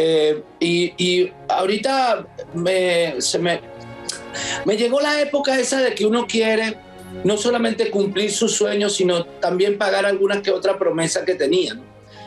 Eh, 0.00 0.42
y, 0.60 1.32
ahorita 1.48 2.24
me, 2.54 3.20
se 3.20 3.40
me, 3.40 3.60
me 4.64 4.76
llegó 4.76 5.00
la 5.00 5.20
época 5.20 5.58
esa 5.58 5.80
de 5.80 5.92
que 5.92 6.06
uno 6.06 6.24
quiere 6.28 6.76
no 7.24 7.36
solamente 7.36 7.90
cumplir 7.90 8.30
sus 8.30 8.54
sueños, 8.54 8.94
sino 8.94 9.24
también 9.24 9.76
pagar 9.76 10.06
algunas 10.06 10.40
que 10.40 10.52
otra 10.52 10.78
promesa 10.78 11.24
que 11.24 11.34
tenía. 11.34 11.74
¿no? 11.74 11.82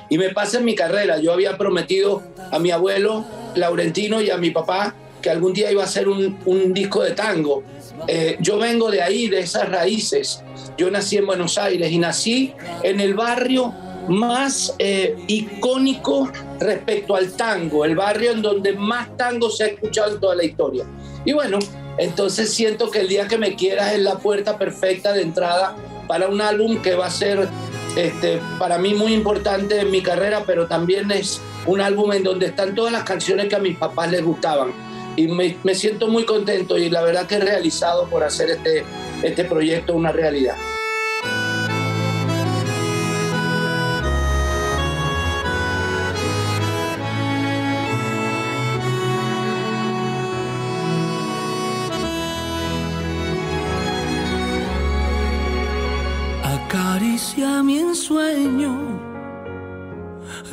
Y 0.09 0.17
me 0.17 0.31
pasa 0.31 0.57
en 0.57 0.65
mi 0.65 0.75
carrera. 0.75 1.19
Yo 1.19 1.31
había 1.31 1.57
prometido 1.57 2.21
a 2.51 2.59
mi 2.59 2.71
abuelo 2.71 3.23
Laurentino 3.55 4.21
y 4.21 4.29
a 4.31 4.37
mi 4.37 4.51
papá 4.51 4.93
que 5.21 5.29
algún 5.29 5.53
día 5.53 5.71
iba 5.71 5.83
a 5.83 5.85
hacer 5.85 6.09
un, 6.09 6.39
un 6.43 6.73
disco 6.73 7.01
de 7.01 7.11
tango. 7.11 7.63
Eh, 8.09 8.35
yo 8.41 8.59
vengo 8.59 8.91
de 8.91 9.01
ahí, 9.01 9.29
de 9.29 9.39
esas 9.39 9.69
raíces. 9.69 10.43
Yo 10.77 10.91
nací 10.91 11.15
en 11.15 11.25
Buenos 11.25 11.57
Aires 11.57 11.89
y 11.89 11.99
nací 11.99 12.53
en 12.83 12.99
el 12.99 13.13
barrio 13.13 13.73
más 14.07 14.75
eh, 14.79 15.15
icónico 15.27 16.31
respecto 16.59 17.15
al 17.15 17.31
tango, 17.33 17.85
el 17.85 17.95
barrio 17.95 18.31
en 18.31 18.41
donde 18.41 18.73
más 18.73 19.15
tango 19.17 19.49
se 19.49 19.63
ha 19.63 19.67
escuchado 19.67 20.15
en 20.15 20.19
toda 20.19 20.35
la 20.35 20.43
historia. 20.43 20.85
Y 21.25 21.33
bueno, 21.33 21.59
entonces 21.97 22.53
siento 22.53 22.89
que 22.89 22.99
el 23.01 23.07
día 23.07 23.27
que 23.27 23.37
me 23.37 23.55
quieras 23.55 23.93
es 23.93 23.99
la 23.99 24.17
puerta 24.17 24.57
perfecta 24.57 25.13
de 25.13 25.21
entrada 25.21 25.75
para 26.07 26.27
un 26.27 26.41
álbum 26.41 26.81
que 26.81 26.95
va 26.95 27.07
a 27.07 27.11
ser 27.11 27.47
este, 27.95 28.39
para 28.57 28.77
mí 28.77 28.93
muy 28.93 29.13
importante 29.13 29.79
en 29.79 29.91
mi 29.91 30.01
carrera, 30.01 30.43
pero 30.45 30.67
también 30.67 31.11
es 31.11 31.41
un 31.65 31.81
álbum 31.81 32.11
en 32.13 32.23
donde 32.23 32.47
están 32.47 32.73
todas 32.73 32.91
las 32.91 33.03
canciones 33.03 33.47
que 33.47 33.55
a 33.55 33.59
mis 33.59 33.77
papás 33.77 34.09
les 34.11 34.23
gustaban. 34.23 34.71
Y 35.15 35.27
me, 35.27 35.75
siento 35.75 36.07
muy 36.07 36.23
contento 36.23 36.77
y 36.77 36.89
la 36.89 37.01
verdad 37.01 37.27
que 37.27 37.35
he 37.35 37.39
realizado 37.39 38.07
por 38.07 38.23
hacer 38.23 38.49
este, 38.49 38.85
este 39.23 39.43
proyecto 39.43 39.93
una 39.93 40.11
realidad. 40.11 40.55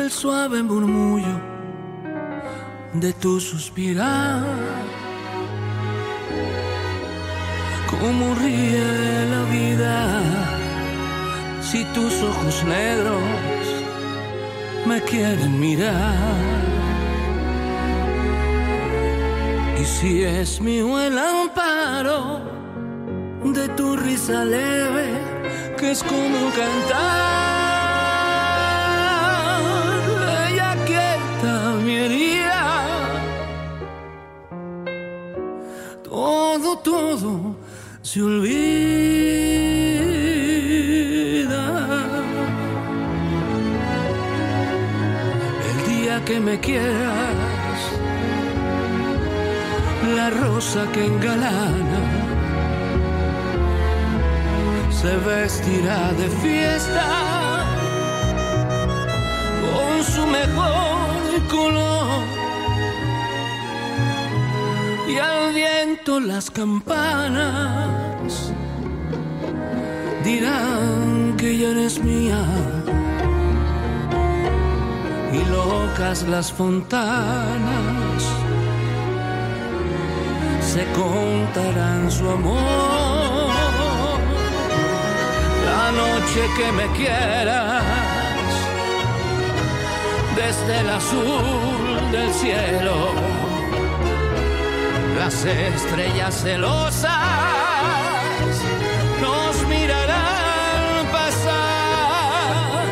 El 0.08 0.14
suave 0.14 0.62
murmullo 0.62 1.36
de 2.94 3.12
tu 3.12 3.38
suspirar. 3.38 4.42
Cómo 7.90 8.34
ríe 8.42 8.86
la 9.34 9.42
vida 9.56 9.96
si 11.60 11.84
tus 11.96 12.14
ojos 12.30 12.56
negros 12.64 13.22
me 14.86 14.98
quieren 15.02 15.60
mirar. 15.60 16.62
Y 19.80 19.84
si 19.84 20.22
es 20.22 20.58
mío 20.58 20.98
el 21.06 21.18
amparo 21.18 22.40
de 23.44 23.68
tu 23.76 23.94
risa 23.96 24.42
leve, 24.44 25.08
que 25.76 25.90
es 25.90 26.02
como 26.02 26.40
cantar. 26.60 27.47
Se 38.08 38.22
olvida. 38.22 38.56
El 45.70 45.78
día 45.90 46.24
que 46.24 46.40
me 46.40 46.58
quieras, 46.58 47.78
la 50.16 50.30
rosa 50.30 50.86
que 50.92 51.04
engalana 51.04 52.02
se 55.00 55.12
vestirá 55.28 56.12
de 56.20 56.28
fiesta 56.42 57.08
con 59.64 59.94
su 60.12 60.26
mejor 60.38 61.18
color. 61.50 62.24
Y 65.08 65.18
al 65.18 65.52
las 66.16 66.50
campanas 66.50 67.44
dirán 70.24 71.34
que 71.36 71.58
ya 71.58 71.68
eres 71.68 72.02
mía. 72.02 72.42
Y 75.30 75.44
locas 75.50 76.22
las 76.22 76.50
fontanas 76.50 78.22
se 80.62 80.84
contarán 80.92 82.10
su 82.10 82.26
amor. 82.26 83.52
La 85.66 85.92
noche 85.92 86.40
que 86.56 86.72
me 86.72 86.86
quieras, 86.96 87.84
desde 90.34 90.80
el 90.80 90.88
azul 90.88 92.10
del 92.12 92.32
cielo, 92.32 93.27
las 95.18 95.44
estrellas 95.44 96.42
celosas 96.42 97.10
nos 99.20 99.66
mirarán 99.66 101.06
pasar 101.10 102.86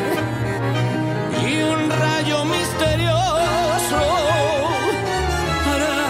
y 1.47 1.61
un 1.61 1.89
rayo 1.89 2.43
misterioso 2.45 4.01
hará 5.69 6.03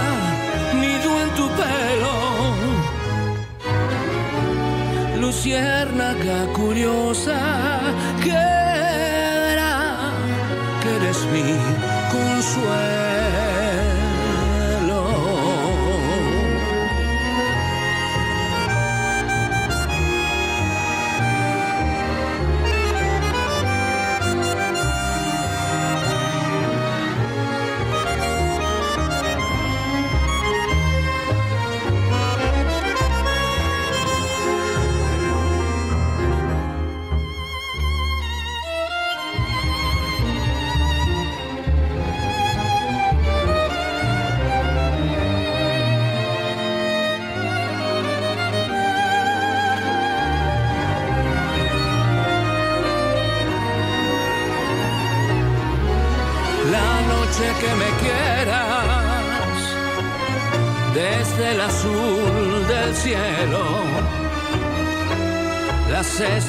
nido 0.73 1.10
en 1.23 1.30
tu 1.38 1.45
pelo. 1.60 2.15
Luciérnaga 5.21 6.39
curiosa 6.53 7.39
que 8.23 8.43
verá 9.45 10.12
que 10.82 10.89
eres 10.97 11.19
mi 11.34 11.49
consuelo. 12.12 12.96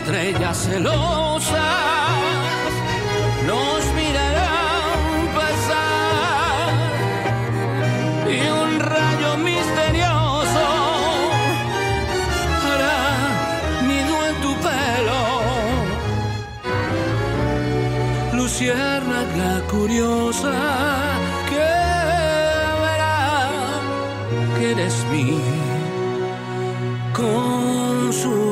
Estrellas 0.08 0.56
celosas 0.56 1.58
nos 3.46 3.80
mirarán 3.94 5.28
pasar 5.36 6.72
y 8.26 8.40
un 8.48 8.80
rayo 8.80 9.36
misterioso 9.36 10.66
hará 12.64 13.00
nido 13.86 14.14
en 14.28 14.34
tu 14.44 14.52
pelo 14.66 15.22
luciérnaga 18.32 19.50
curiosa 19.70 20.54
que 21.50 21.68
verá 22.82 23.20
que 24.56 24.64
eres 24.72 24.96
mi 25.12 25.38
consuelo. 27.12 28.47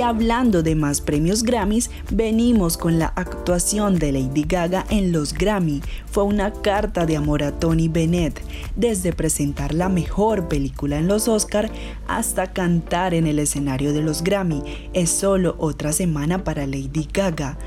Y 0.00 0.02
hablando 0.02 0.62
de 0.62 0.76
más 0.76 1.02
premios 1.02 1.42
Grammys, 1.42 1.90
venimos 2.10 2.78
con 2.78 2.98
la 2.98 3.08
actuación 3.16 3.98
de 3.98 4.12
Lady 4.12 4.44
Gaga 4.44 4.86
en 4.88 5.12
los 5.12 5.34
Grammy. 5.34 5.82
Fue 6.06 6.24
una 6.24 6.54
carta 6.54 7.04
de 7.04 7.18
amor 7.18 7.42
a 7.42 7.58
Tony 7.58 7.88
Bennett, 7.88 8.40
desde 8.76 9.12
presentar 9.12 9.74
la 9.74 9.90
mejor 9.90 10.48
película 10.48 10.96
en 10.96 11.06
los 11.06 11.28
Oscar 11.28 11.70
hasta 12.08 12.54
cantar 12.54 13.12
en 13.12 13.26
el 13.26 13.38
escenario 13.38 13.92
de 13.92 14.00
los 14.00 14.24
Grammy. 14.24 14.62
Es 14.94 15.10
solo 15.10 15.54
otra 15.58 15.92
semana 15.92 16.44
para 16.44 16.66
Lady 16.66 17.06
Gaga. 17.12 17.58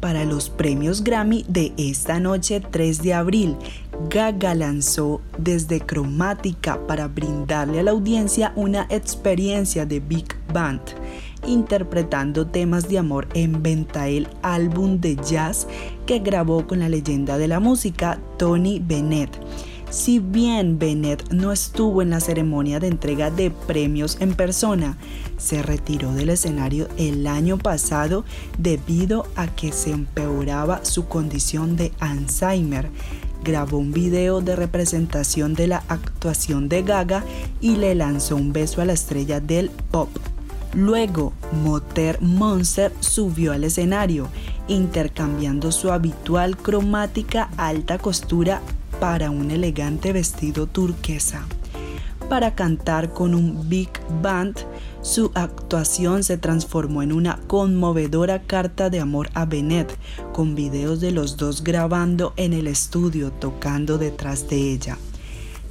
Para 0.00 0.24
los 0.24 0.48
premios 0.48 1.04
Grammy 1.04 1.44
de 1.46 1.74
esta 1.76 2.18
noche 2.20 2.60
3 2.60 3.02
de 3.02 3.12
abril, 3.12 3.54
Gaga 4.08 4.54
lanzó 4.54 5.20
desde 5.36 5.80
Cromática 5.80 6.86
para 6.86 7.06
brindarle 7.06 7.80
a 7.80 7.82
la 7.82 7.90
audiencia 7.90 8.54
una 8.56 8.86
experiencia 8.88 9.84
de 9.84 10.00
Big 10.00 10.34
Band 10.54 10.80
interpretando 11.46 12.46
temas 12.46 12.88
de 12.88 12.98
amor 12.98 13.28
en 13.34 13.62
Ventael, 13.62 14.28
álbum 14.42 15.00
de 15.00 15.16
jazz 15.16 15.66
que 16.06 16.18
grabó 16.18 16.66
con 16.66 16.80
la 16.80 16.88
leyenda 16.88 17.38
de 17.38 17.48
la 17.48 17.60
música 17.60 18.18
Tony 18.38 18.78
Bennett. 18.78 19.30
Si 19.92 20.20
bien 20.20 20.78
Bennett 20.78 21.30
no 21.32 21.52
estuvo 21.52 22.00
en 22.00 22.08
la 22.08 22.20
ceremonia 22.20 22.80
de 22.80 22.86
entrega 22.86 23.30
de 23.30 23.50
premios 23.50 24.16
en 24.20 24.32
persona, 24.32 24.96
se 25.36 25.62
retiró 25.62 26.14
del 26.14 26.30
escenario 26.30 26.88
el 26.96 27.26
año 27.26 27.58
pasado 27.58 28.24
debido 28.56 29.26
a 29.36 29.48
que 29.48 29.70
se 29.70 29.90
empeoraba 29.90 30.82
su 30.82 31.08
condición 31.08 31.76
de 31.76 31.92
Alzheimer. 32.00 32.88
Grabó 33.44 33.76
un 33.76 33.92
video 33.92 34.40
de 34.40 34.56
representación 34.56 35.52
de 35.52 35.66
la 35.66 35.84
actuación 35.88 36.70
de 36.70 36.82
Gaga 36.84 37.22
y 37.60 37.76
le 37.76 37.94
lanzó 37.94 38.36
un 38.36 38.54
beso 38.54 38.80
a 38.80 38.86
la 38.86 38.94
estrella 38.94 39.40
del 39.40 39.68
pop. 39.90 40.08
Luego, 40.74 41.34
Moter 41.62 42.20
Monster 42.22 42.92
subió 43.00 43.52
al 43.52 43.64
escenario, 43.64 44.28
intercambiando 44.68 45.70
su 45.70 45.92
habitual 45.92 46.56
cromática 46.56 47.50
alta 47.58 47.98
costura 47.98 48.62
para 48.98 49.30
un 49.30 49.50
elegante 49.50 50.12
vestido 50.12 50.66
turquesa. 50.66 51.44
Para 52.30 52.54
cantar 52.54 53.12
con 53.12 53.34
un 53.34 53.68
big 53.68 53.90
band, 54.22 54.56
su 55.02 55.30
actuación 55.34 56.24
se 56.24 56.38
transformó 56.38 57.02
en 57.02 57.12
una 57.12 57.38
conmovedora 57.46 58.40
carta 58.40 58.88
de 58.88 59.00
amor 59.00 59.28
a 59.34 59.44
Bennett, 59.44 59.94
con 60.32 60.54
videos 60.54 61.00
de 61.00 61.10
los 61.10 61.36
dos 61.36 61.62
grabando 61.62 62.32
en 62.36 62.54
el 62.54 62.66
estudio 62.66 63.30
tocando 63.32 63.98
detrás 63.98 64.48
de 64.48 64.72
ella. 64.72 64.96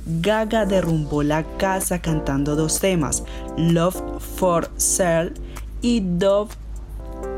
Gaga 0.06 0.66
derrumbó 0.66 1.24
la 1.24 1.44
casa 1.58 2.00
cantando 2.02 2.56
dos 2.56 2.80
temas, 2.80 3.24
Love 3.58 4.02
for 4.20 4.70
Sale 4.78 5.34
y 5.82 6.00
Dove 6.00 6.50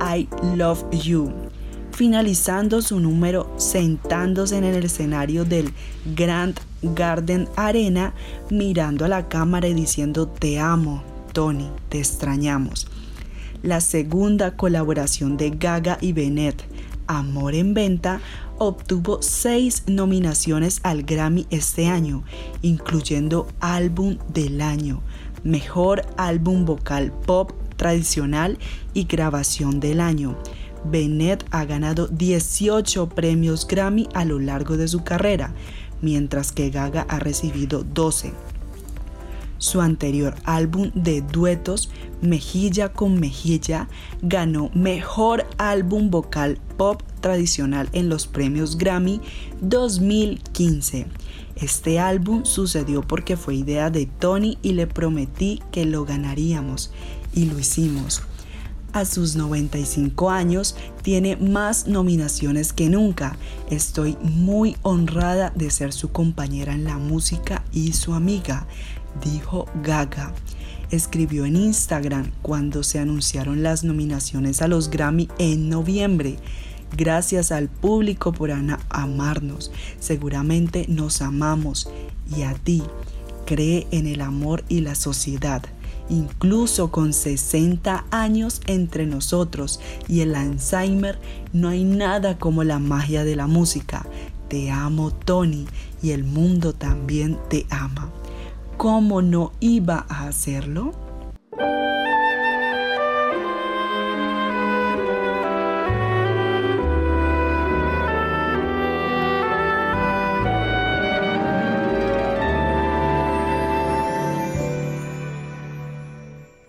I 0.01 0.27
Love 0.55 0.83
You, 0.91 1.31
finalizando 1.91 2.81
su 2.81 2.99
número 2.99 3.53
sentándose 3.57 4.57
en 4.57 4.63
el 4.63 4.85
escenario 4.85 5.45
del 5.45 5.73
Grand 6.15 6.57
Garden 6.81 7.47
Arena 7.55 8.13
mirando 8.49 9.05
a 9.05 9.09
la 9.09 9.27
cámara 9.27 9.67
y 9.67 9.73
diciendo 9.73 10.27
te 10.27 10.59
amo, 10.59 11.03
Tony, 11.33 11.69
te 11.89 11.99
extrañamos. 11.99 12.87
La 13.61 13.79
segunda 13.81 14.57
colaboración 14.57 15.37
de 15.37 15.51
Gaga 15.51 15.97
y 16.01 16.11
Bennett, 16.11 16.61
Amor 17.07 17.55
en 17.55 17.73
Venta, 17.73 18.19
obtuvo 18.67 19.21
seis 19.21 19.83
nominaciones 19.87 20.79
al 20.83 21.03
Grammy 21.03 21.45
este 21.49 21.87
año, 21.87 22.23
incluyendo 22.61 23.47
Álbum 23.59 24.17
del 24.33 24.61
Año, 24.61 25.01
Mejor 25.43 26.03
Álbum 26.17 26.65
Vocal 26.65 27.11
Pop 27.11 27.51
Tradicional 27.75 28.57
y 28.93 29.05
Grabación 29.05 29.79
del 29.79 29.99
Año. 29.99 30.37
Bennett 30.85 31.45
ha 31.51 31.65
ganado 31.65 32.07
18 32.07 33.09
premios 33.09 33.67
Grammy 33.67 34.07
a 34.13 34.25
lo 34.25 34.39
largo 34.39 34.77
de 34.77 34.87
su 34.87 35.03
carrera, 35.03 35.53
mientras 36.01 36.51
que 36.51 36.69
Gaga 36.69 37.05
ha 37.09 37.19
recibido 37.19 37.83
12. 37.83 38.33
Su 39.63 39.79
anterior 39.79 40.35
álbum 40.43 40.91
de 40.93 41.21
duetos, 41.21 41.89
Mejilla 42.21 42.91
con 42.91 43.17
Mejilla, 43.17 43.87
ganó 44.21 44.69
Mejor 44.73 45.47
Álbum 45.57 46.09
Vocal 46.09 46.59
Pop 46.75 47.01
Tradicional 47.21 47.87
en 47.93 48.09
los 48.09 48.27
premios 48.27 48.77
Grammy 48.77 49.21
2015. 49.61 51.05
Este 51.55 51.97
álbum 51.97 52.43
sucedió 52.43 53.03
porque 53.03 53.37
fue 53.37 53.55
idea 53.55 53.89
de 53.89 54.05
Tony 54.05 54.57
y 54.61 54.73
le 54.73 54.85
prometí 54.85 55.61
que 55.71 55.85
lo 55.85 56.03
ganaríamos 56.03 56.91
y 57.33 57.45
lo 57.45 57.57
hicimos. 57.57 58.21
A 58.91 59.05
sus 59.05 59.37
95 59.37 60.29
años 60.29 60.75
tiene 61.03 61.37
más 61.37 61.87
nominaciones 61.87 62.73
que 62.73 62.89
nunca. 62.89 63.37
Estoy 63.69 64.17
muy 64.21 64.75
honrada 64.81 65.51
de 65.55 65.71
ser 65.71 65.93
su 65.93 66.11
compañera 66.11 66.73
en 66.73 66.83
la 66.83 66.97
música 66.97 67.63
y 67.71 67.93
su 67.93 68.13
amiga 68.13 68.67
dijo 69.21 69.65
Gaga. 69.83 70.33
Escribió 70.91 71.45
en 71.45 71.55
Instagram 71.55 72.31
cuando 72.41 72.83
se 72.83 72.99
anunciaron 72.99 73.63
las 73.63 73.83
nominaciones 73.83 74.61
a 74.61 74.67
los 74.67 74.89
Grammy 74.89 75.27
en 75.39 75.69
noviembre. 75.69 76.37
Gracias 76.95 77.51
al 77.51 77.67
público 77.67 78.31
por 78.31 78.51
amarnos. 78.51 79.71
Seguramente 79.99 80.85
nos 80.87 81.21
amamos. 81.21 81.89
Y 82.35 82.43
a 82.43 82.53
ti, 82.53 82.83
cree 83.45 83.87
en 83.91 84.07
el 84.07 84.21
amor 84.21 84.63
y 84.69 84.81
la 84.81 84.93
sociedad. 84.95 85.63
Incluso 86.09 86.91
con 86.91 87.13
60 87.13 88.05
años 88.11 88.61
entre 88.67 89.05
nosotros 89.05 89.79
y 90.07 90.19
el 90.19 90.35
Alzheimer, 90.35 91.17
no 91.53 91.69
hay 91.69 91.85
nada 91.85 92.37
como 92.37 92.63
la 92.63 92.77
magia 92.77 93.23
de 93.23 93.35
la 93.35 93.47
música. 93.47 94.05
Te 94.49 94.69
amo, 94.69 95.11
Tony, 95.11 95.65
y 96.01 96.11
el 96.11 96.23
mundo 96.23 96.73
también 96.73 97.39
te 97.49 97.65
ama. 97.69 98.11
¿Cómo 98.83 99.21
no 99.21 99.53
iba 99.61 100.05
a 100.09 100.27
hacerlo? 100.27 100.91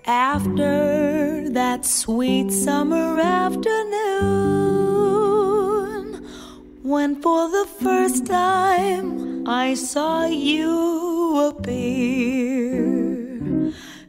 After 0.06 1.50
that 1.50 1.84
sweet 1.84 2.52
summer 2.52 3.18
afternoon, 3.18 3.74
when 6.84 7.20
for 7.20 7.48
the 7.50 7.66
first 7.82 8.24
time 8.26 9.48
I 9.48 9.74
saw 9.74 10.26
you 10.26 11.13
appear. 11.40 12.84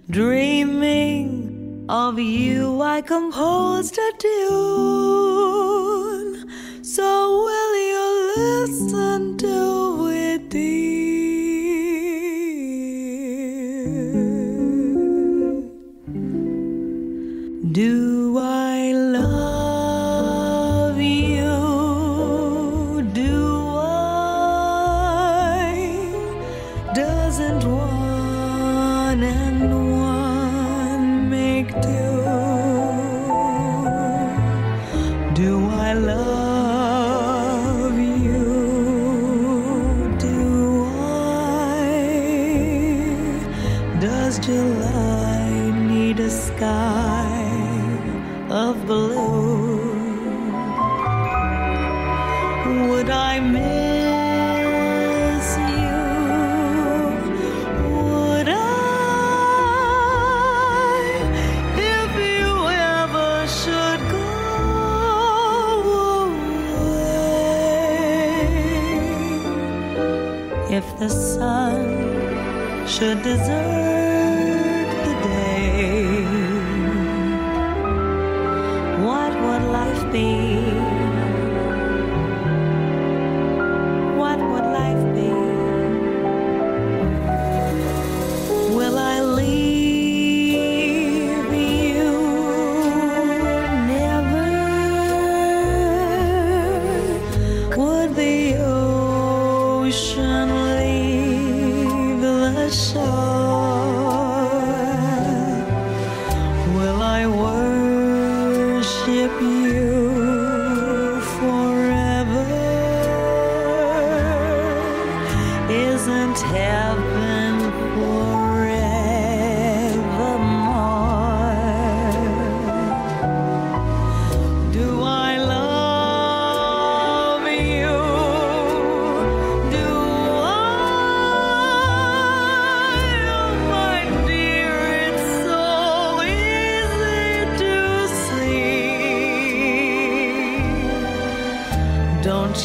Dreaming 0.10 1.86
of 1.90 2.20
you, 2.20 2.82
I 2.82 3.02
composed 3.02 3.98
a 3.98 4.12
tune. 4.18 4.36
So 6.84 7.44
will 7.46 7.76
you 7.92 8.34
listen 8.38 9.38
to 9.38 9.55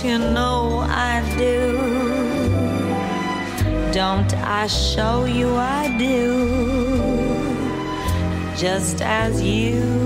you 0.05 0.19
know 0.19 0.81
I 0.89 1.23
do? 1.37 1.77
Don't 3.93 4.33
I 4.35 4.67
show 4.67 5.25
you 5.27 5.55
I 5.57 5.95
do? 5.99 7.31
Just 8.57 9.03
as 9.03 9.43
you 9.43 10.00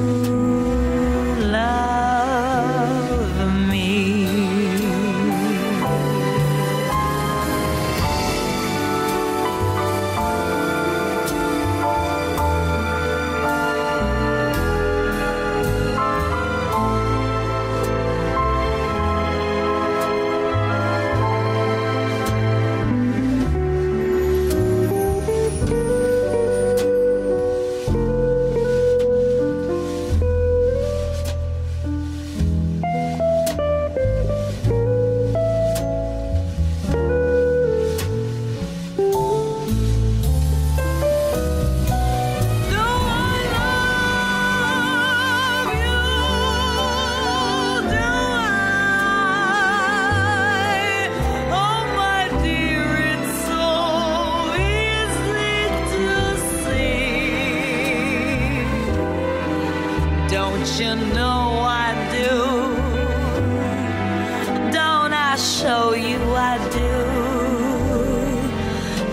Show 65.85 65.93
you 65.93 66.19
I 66.35 66.57
do? 66.73 66.93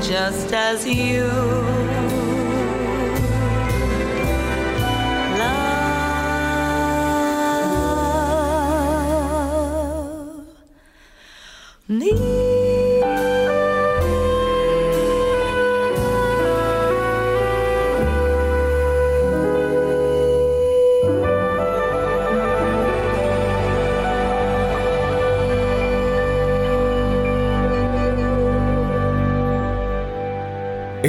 Just 0.01 0.53
as 0.53 0.87
you 0.87 1.27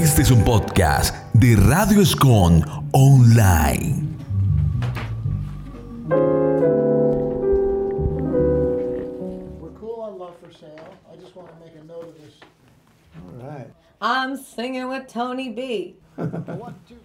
Este 0.03 0.23
es 0.23 0.33
un 0.33 0.43
podcast 0.43 1.15
de 1.33 1.55
Radio 1.55 2.01
Escon 2.03 2.65
Online. 2.93 4.09
We're 9.61 9.71
cool 9.79 10.01
on 10.01 10.19
Love 10.19 10.35
for 10.41 10.53
Sale. 10.53 10.75
I 11.13 11.15
just 11.21 11.37
want 11.37 11.51
to 11.51 11.55
make 11.65 11.77
a 11.81 11.85
note 11.85 12.09
of 12.09 12.15
this. 12.21 12.35
All 13.17 13.49
right. 13.49 13.73
I'm 14.01 14.37
singing 14.37 14.89
with 14.89 15.07
Tony 15.07 15.51
B. 15.51 15.95
One, 16.17 16.75
two, 16.89 16.97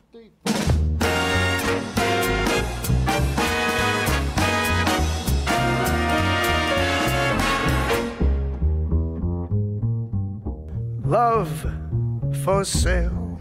for 12.48 12.64
sale. 12.64 13.38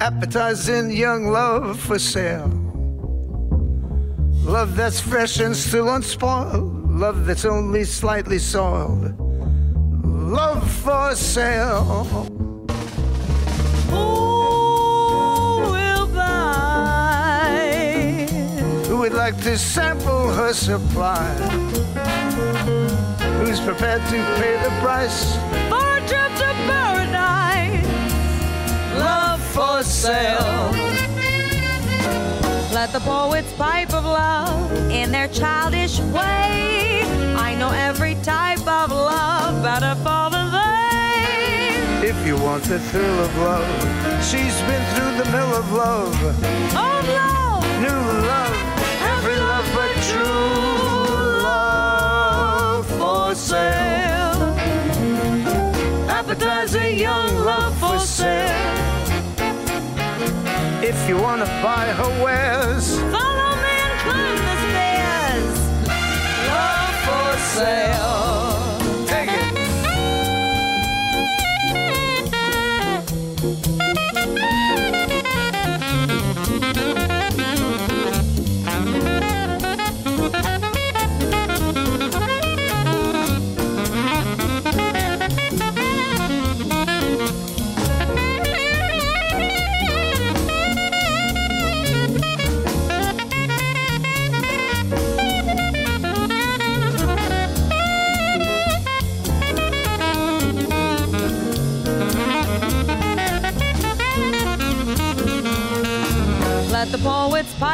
Appetizing 0.00 0.90
young 0.90 1.26
love 1.26 1.78
for 1.78 1.98
sale. 1.98 2.48
Love 4.42 4.74
that's 4.74 5.00
fresh 5.00 5.38
and 5.38 5.54
still 5.54 5.90
unspoiled. 5.90 6.90
Love 6.90 7.26
that's 7.26 7.44
only 7.44 7.84
slightly 7.84 8.38
soiled. 8.38 9.14
Love 10.02 10.64
for 10.80 11.14
sale. 11.14 12.04
Who 13.90 14.06
will 15.72 16.06
buy? 16.06 17.58
Who 18.88 18.96
would 19.00 19.12
like 19.12 19.36
to 19.42 19.58
sample 19.58 20.32
her 20.32 20.54
supply? 20.54 21.34
Who's 23.44 23.60
prepared 23.60 24.00
to 24.06 24.18
pay 24.40 24.54
the 24.64 24.70
price? 24.80 25.53
For 26.04 26.10
trip 26.10 26.32
to 26.36 26.52
paradise. 26.68 27.86
Love 28.98 29.40
for 29.40 29.82
sale. 29.82 30.70
Let 32.72 32.92
the 32.92 33.00
poets 33.00 33.52
pipe 33.54 33.94
of 33.94 34.04
love 34.04 34.72
in 34.90 35.10
their 35.12 35.28
childish 35.28 36.00
way. 36.00 37.02
I 37.36 37.54
know 37.58 37.70
every 37.70 38.16
type 38.16 38.66
of 38.66 38.90
love 38.90 39.62
better 39.62 39.94
far 40.02 40.30
than 40.30 40.50
they. 40.52 42.08
If 42.08 42.26
you 42.26 42.36
want 42.36 42.64
the 42.64 42.78
thrill 42.78 43.18
of 43.20 43.36
love, 43.38 44.24
she's 44.24 44.60
been 44.62 44.84
through 44.94 45.16
the 45.22 45.30
mill 45.30 45.54
of 45.54 45.72
love. 45.72 46.14
Oh, 46.74 47.00
love. 47.14 47.64
New 47.80 48.02
love, 48.28 48.56
every 49.12 49.36
love 49.36 49.66
but 49.74 49.90
true 50.10 51.42
love 51.42 52.86
for 52.98 53.34
sale. 53.34 54.13
Appetizing 56.34 56.98
young 56.98 57.44
love 57.44 57.78
for 57.78 57.96
sale. 58.00 58.50
If 60.82 61.08
you 61.08 61.16
wanna 61.16 61.46
buy 61.62 61.86
her 62.00 62.24
wares, 62.24 62.98
Follow 62.98 63.52
me 63.62 63.74
and 63.86 64.00
climb 64.04 64.38
the 64.48 64.56
stairs. 64.66 65.58
love 66.50 66.94
for 67.06 67.38
sale. 67.38 68.13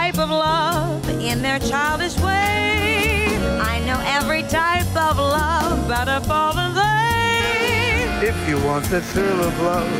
Pipe 0.00 0.18
of 0.18 0.30
love 0.30 1.06
in 1.20 1.42
their 1.42 1.58
childish 1.58 2.16
way. 2.20 3.36
I 3.72 3.80
know 3.86 4.00
every 4.18 4.42
type 4.44 4.88
of 4.96 5.18
love 5.18 5.86
better 5.86 6.20
far 6.26 6.54
than 6.54 6.72
they. 6.74 8.26
If 8.26 8.48
you 8.48 8.58
want 8.64 8.86
the 8.86 9.02
thrill 9.02 9.40
of 9.44 9.60
love, 9.60 9.92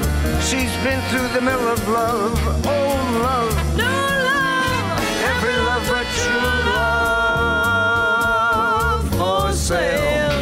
she's 0.43 0.75
been 0.87 1.03
through 1.11 1.29
the 1.37 1.43
mill 1.43 1.69
of 1.69 1.87
love. 1.87 2.39
Oh, 2.65 2.95
love, 3.27 3.53
New 3.77 3.85
love. 4.31 5.01
every 5.33 5.57
love 5.69 5.85
but 5.93 6.07
true 6.23 6.55
love 6.81 7.91
for 9.21 9.53
sale. 9.53 10.41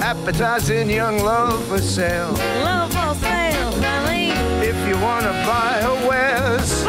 Appetizing 0.00 0.90
young 0.90 1.18
love 1.18 1.60
for 1.66 1.78
sale. 1.78 2.34
Love 2.70 2.92
for 2.92 3.14
sale, 3.26 3.72
honey. 3.82 4.30
If 4.70 4.78
you 4.88 4.96
wanna 5.06 5.32
buy 5.50 5.72
her 5.86 6.08
wares, 6.08 6.83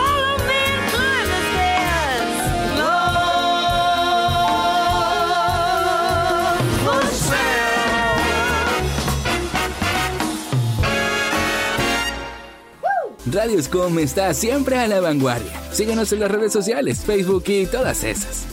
Radio 13.35 13.61
Scom 13.61 13.99
está 13.99 14.33
siempre 14.33 14.77
a 14.77 14.87
la 14.87 15.01
vanguardia. 15.01 15.51
Síguenos 15.69 16.13
en 16.13 16.21
las 16.21 16.31
redes 16.31 16.53
sociales, 16.53 17.03
Facebook 17.05 17.43
y 17.47 17.65
todas 17.65 18.01
esas. 18.05 18.45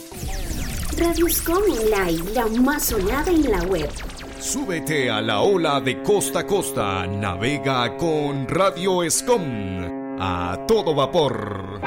Radioscom 0.99 1.63
Online, 1.71 2.33
la 2.35 2.47
más 2.49 2.87
sonada 2.87 3.31
en 3.31 3.49
la 3.49 3.63
web. 3.63 3.89
Súbete 4.41 5.09
a 5.09 5.21
la 5.21 5.41
ola 5.41 5.81
de 5.81 6.03
costa 6.03 6.41
a 6.41 6.47
costa. 6.49 7.07
Navega 7.07 7.97
con 7.97 8.49
Radio 8.49 9.05
Escom. 9.05 10.19
A 10.19 10.59
todo 10.67 10.97
vapor. 10.97 11.81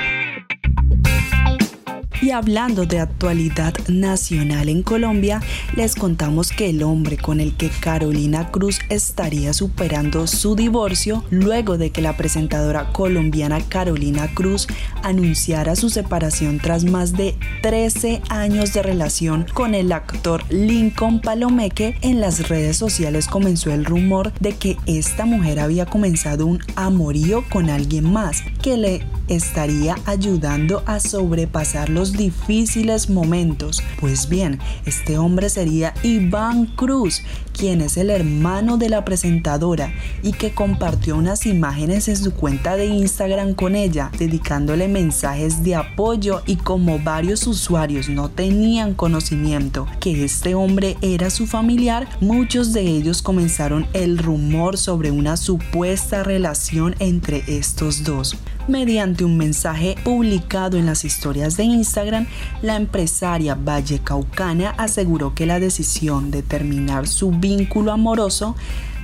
Y 2.26 2.32
hablando 2.32 2.88
de 2.88 3.02
actualidad 3.02 3.76
nacional 3.88 4.68
en 4.68 4.82
Colombia, 4.82 5.44
les 5.76 5.94
contamos 5.94 6.52
que 6.52 6.72
el 6.72 6.82
hombre 6.82 7.18
con 7.18 7.40
el 7.40 7.56
que 7.56 7.70
Carolina 7.70 8.50
Cruz 8.50 8.80
estaría 8.90 9.54
superando 9.54 10.26
su 10.26 10.56
divorcio 10.56 11.24
luego 11.30 11.78
de 11.78 11.92
que 11.92 12.02
la 12.02 12.18
presentadora 12.18 12.92
colombiana 12.94 13.62
Carolina 13.70 14.28
Cruz 14.34 14.66
anunciara 15.04 15.76
su 15.76 15.92
separación 15.92 16.58
tras 16.58 16.84
más 16.84 17.14
de 17.14 17.36
13 17.62 18.24
años 18.30 18.74
de 18.74 18.82
relación 18.82 19.46
con 19.54 19.76
el 19.76 19.92
actor 19.92 20.44
Lincoln 20.50 21.22
Palomeque, 21.22 21.96
en 22.02 22.22
las 22.22 22.50
redes 22.50 22.76
sociales 22.76 23.28
comenzó 23.28 23.72
el 23.72 23.86
rumor 23.86 24.34
de 24.40 24.56
que 24.56 24.78
esta 24.88 25.26
mujer 25.26 25.60
había 25.60 25.86
comenzado 25.86 26.48
un 26.48 26.58
amorío 26.76 27.48
con 27.52 27.70
alguien 27.70 28.12
más 28.12 28.42
que 28.64 28.78
le 28.78 29.04
estaría 29.28 29.96
ayudando 30.06 30.84
a 30.86 31.00
sobrepasar 31.00 31.90
los 31.90 32.15
difíciles 32.16 33.10
momentos. 33.10 33.84
Pues 34.00 34.30
bien, 34.30 34.60
este 34.86 35.18
hombre 35.18 35.50
sería 35.50 35.94
Iván 36.04 36.66
Cruz, 36.66 37.24
quien 37.56 37.82
es 37.82 37.98
el 37.98 38.10
hermano 38.10 38.78
de 38.78 38.90
la 38.90 39.06
presentadora 39.06 39.94
y 40.22 40.34
que 40.34 40.52
compartió 40.52 41.16
unas 41.16 41.46
imágenes 41.46 42.08
en 42.08 42.18
su 42.18 42.34
cuenta 42.34 42.76
de 42.76 42.88
Instagram 42.88 43.54
con 43.54 43.76
ella, 43.76 44.12
dedicándole 44.18 44.88
mensajes 44.88 45.64
de 45.64 45.76
apoyo 45.76 46.42
y 46.46 46.58
como 46.58 47.00
varios 47.00 47.48
usuarios 47.48 48.10
no 48.10 48.30
tenían 48.30 48.94
conocimiento 48.94 49.88
que 50.00 50.24
este 50.26 50.54
hombre 50.56 50.98
era 51.02 51.30
su 51.30 51.48
familiar, 51.48 52.08
muchos 52.20 52.74
de 52.74 52.82
ellos 52.82 53.22
comenzaron 53.22 53.88
el 53.94 54.18
rumor 54.18 54.78
sobre 54.78 55.12
una 55.12 55.38
supuesta 55.38 56.24
relación 56.24 56.96
entre 57.00 57.44
estos 57.48 58.04
dos. 58.04 58.36
Mediante 58.68 59.24
un 59.24 59.38
mensaje 59.38 59.96
publicado 60.04 60.78
en 60.78 60.88
las 60.88 61.06
historias 61.06 61.56
de 61.56 61.66
Instagram, 61.66 62.26
la 62.64 62.76
empresaria 62.76 63.54
vallecaucana 63.54 64.72
aseguró 64.72 65.36
que 65.36 65.46
la 65.46 65.60
decisión 65.60 66.32
de 66.32 66.42
terminar 66.42 67.08
su 67.08 67.30
vínculo 67.46 67.92
amoroso 67.92 68.56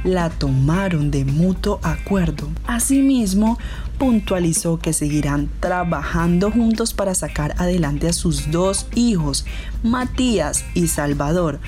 la 0.04 0.32
tomaron 0.32 1.12
de 1.12 1.26
mutuo 1.26 1.80
acuerdo. 1.84 2.48
Asimismo, 2.66 3.60
puntualizó 4.00 4.80
que 4.80 4.94
seguirán 4.94 5.48
trabajando 5.60 6.50
juntos 6.50 6.96
para 6.96 7.14
sacar 7.14 7.54
adelante 7.60 8.08
a 8.08 8.14
sus 8.14 8.50
dos 8.50 8.88
hijos, 8.96 9.46
Matías 9.84 10.66
y 10.74 10.88
Salvador. 10.88 11.60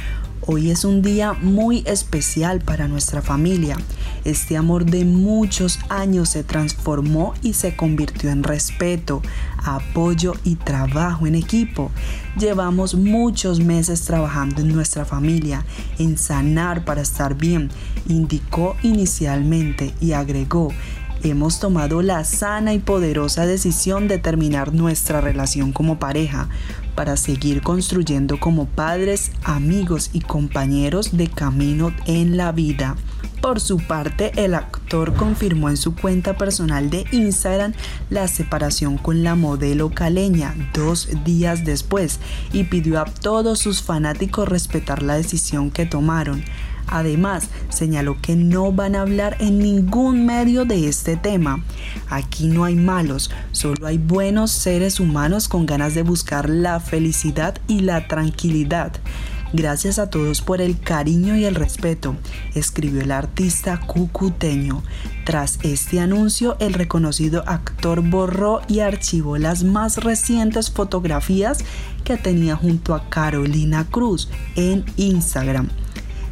Hoy 0.45 0.71
es 0.71 0.83
un 0.83 1.01
día 1.01 1.31
muy 1.31 1.83
especial 1.85 2.59
para 2.59 2.89
nuestra 2.89 3.21
familia. 3.21 3.77
Este 4.25 4.57
amor 4.57 4.83
de 4.83 5.05
muchos 5.05 5.79
años 5.87 6.27
se 6.27 6.43
transformó 6.43 7.33
y 7.41 7.53
se 7.53 7.77
convirtió 7.77 8.29
en 8.29 8.43
respeto, 8.43 9.21
apoyo 9.63 10.33
y 10.43 10.55
trabajo 10.55 11.27
en 11.27 11.35
equipo. 11.35 11.91
Llevamos 12.37 12.93
muchos 12.93 13.61
meses 13.61 14.01
trabajando 14.03 14.61
en 14.61 14.73
nuestra 14.73 15.05
familia, 15.05 15.65
en 15.97 16.17
sanar 16.17 16.83
para 16.83 17.03
estar 17.03 17.35
bien, 17.35 17.69
indicó 18.09 18.75
inicialmente 18.83 19.93
y 20.01 20.11
agregó 20.11 20.73
hemos 21.23 21.59
tomado 21.59 22.01
la 22.01 22.23
sana 22.23 22.73
y 22.73 22.79
poderosa 22.79 23.45
decisión 23.45 24.07
de 24.07 24.17
terminar 24.17 24.73
nuestra 24.73 25.21
relación 25.21 25.71
como 25.71 25.99
pareja 25.99 26.49
para 26.95 27.17
seguir 27.17 27.61
construyendo 27.61 28.39
como 28.39 28.67
padres, 28.67 29.31
amigos 29.43 30.09
y 30.13 30.21
compañeros 30.21 31.17
de 31.17 31.27
camino 31.27 31.93
en 32.05 32.37
la 32.37 32.51
vida. 32.51 32.95
Por 33.41 33.59
su 33.59 33.77
parte, 33.77 34.31
el 34.35 34.53
actor 34.53 35.15
confirmó 35.15 35.69
en 35.69 35.75
su 35.75 35.95
cuenta 35.95 36.37
personal 36.37 36.89
de 36.89 37.05
Instagram 37.11 37.73
la 38.09 38.29
separación 38.29 38.97
con 38.97 39.21
la 39.23 39.35
modelo 39.35 39.89
caleña 39.89 40.55
dos 40.73 41.09
días 41.25 41.65
después 41.65 42.19
y 42.53 42.63
pidió 42.63 43.01
a 43.01 43.05
todos 43.05 43.59
sus 43.59 43.81
fanáticos 43.81 44.47
respetar 44.47 45.03
la 45.03 45.15
decisión 45.15 45.71
que 45.71 45.85
tomaron. 45.85 46.43
Además, 46.87 47.49
señaló 47.69 48.17
que 48.21 48.35
no 48.35 48.71
van 48.71 48.95
a 48.95 49.01
hablar 49.01 49.37
en 49.39 49.59
ningún 49.59 50.25
medio 50.25 50.65
de 50.65 50.87
este 50.87 51.15
tema. 51.15 51.63
Aquí 52.09 52.47
no 52.47 52.63
hay 52.65 52.75
malos, 52.75 53.31
solo 53.51 53.87
hay 53.87 53.97
buenos 53.97 54.51
seres 54.51 54.99
humanos 54.99 55.47
con 55.47 55.65
ganas 55.65 55.95
de 55.95 56.03
buscar 56.03 56.49
la 56.49 56.79
felicidad 56.79 57.57
y 57.67 57.81
la 57.81 58.07
tranquilidad. 58.07 58.93
Gracias 59.55 59.99
a 59.99 60.09
todos 60.09 60.41
por 60.41 60.61
el 60.61 60.79
cariño 60.79 61.35
y 61.35 61.45
el 61.45 61.53
respeto, 61.53 62.15
escribió 62.55 63.01
el 63.01 63.11
artista 63.11 63.79
cucuteño. 63.79 64.81
Tras 65.25 65.59
este 65.61 65.99
anuncio, 65.99 66.57
el 66.59 66.73
reconocido 66.73 67.43
actor 67.45 68.01
borró 68.01 68.61
y 68.67 68.79
archivó 68.79 69.37
las 69.37 69.63
más 69.63 70.03
recientes 70.03 70.71
fotografías 70.71 71.59
que 72.03 72.17
tenía 72.17 72.55
junto 72.55 72.95
a 72.95 73.07
Carolina 73.09 73.85
Cruz 73.85 74.27
en 74.55 74.85
Instagram. 74.97 75.69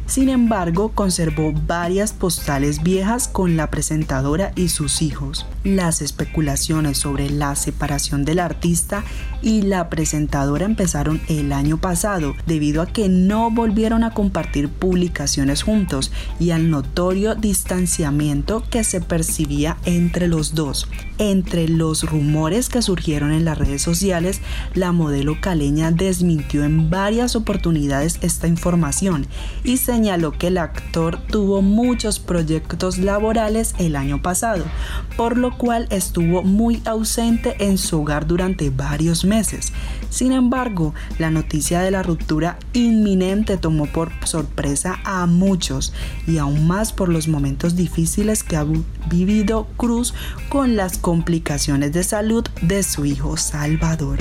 Sin 0.06 0.28
embargo, 0.28 0.92
conservó 0.94 1.52
varias 1.66 2.12
postales 2.12 2.82
viejas 2.82 3.28
con 3.28 3.56
la 3.56 3.70
presentadora 3.70 4.52
y 4.56 4.68
sus 4.68 5.00
hijos. 5.00 5.46
Las 5.64 6.02
especulaciones 6.02 6.98
sobre 6.98 7.30
la 7.30 7.54
separación 7.54 8.24
del 8.24 8.40
artista 8.40 9.04
y 9.42 9.62
la 9.62 9.88
presentadora 9.88 10.66
empezaron 10.66 11.20
el 11.28 11.52
año 11.52 11.78
pasado 11.78 12.34
debido 12.46 12.82
a 12.82 12.86
que 12.86 13.08
no 13.08 13.50
volvieron 13.50 14.04
a 14.04 14.12
compartir 14.12 14.68
publicaciones 14.68 15.62
juntos 15.62 16.12
y 16.38 16.50
al 16.50 16.70
notorio 16.70 17.34
distanciamiento 17.34 18.64
que 18.70 18.84
se 18.84 19.00
percibía 19.00 19.76
entre 19.84 20.28
los 20.28 20.54
dos. 20.54 20.88
Entre 21.18 21.68
los 21.68 22.02
rumores 22.02 22.68
que 22.68 22.82
surgieron 22.82 23.32
en 23.32 23.44
las 23.44 23.56
redes 23.56 23.82
sociales, 23.82 24.40
la 24.74 24.92
modelo 24.92 25.40
caleña 25.40 25.90
desmintió 25.92 26.64
en 26.64 26.90
varias 26.90 27.36
oportunidades 27.36 28.18
esta 28.22 28.48
información 28.48 29.26
y 29.62 29.76
señaló 29.92 30.32
que 30.32 30.46
el 30.46 30.56
actor 30.56 31.18
tuvo 31.26 31.60
muchos 31.60 32.18
proyectos 32.18 32.96
laborales 32.96 33.74
el 33.76 33.94
año 33.94 34.22
pasado, 34.22 34.64
por 35.18 35.36
lo 35.36 35.58
cual 35.58 35.86
estuvo 35.90 36.42
muy 36.42 36.80
ausente 36.86 37.56
en 37.58 37.76
su 37.76 38.00
hogar 38.00 38.26
durante 38.26 38.70
varios 38.70 39.26
meses. 39.26 39.74
Sin 40.08 40.32
embargo, 40.32 40.94
la 41.18 41.30
noticia 41.30 41.80
de 41.82 41.90
la 41.90 42.02
ruptura 42.02 42.58
inminente 42.72 43.58
tomó 43.58 43.84
por 43.84 44.12
sorpresa 44.24 44.98
a 45.04 45.26
muchos 45.26 45.92
y 46.26 46.38
aún 46.38 46.66
más 46.66 46.94
por 46.94 47.10
los 47.10 47.28
momentos 47.28 47.76
difíciles 47.76 48.42
que 48.42 48.56
ha 48.56 48.64
vivido 49.10 49.66
Cruz 49.76 50.14
con 50.48 50.74
las 50.74 50.96
complicaciones 50.96 51.92
de 51.92 52.02
salud 52.02 52.46
de 52.62 52.82
su 52.82 53.04
hijo 53.04 53.36
Salvador. 53.36 54.20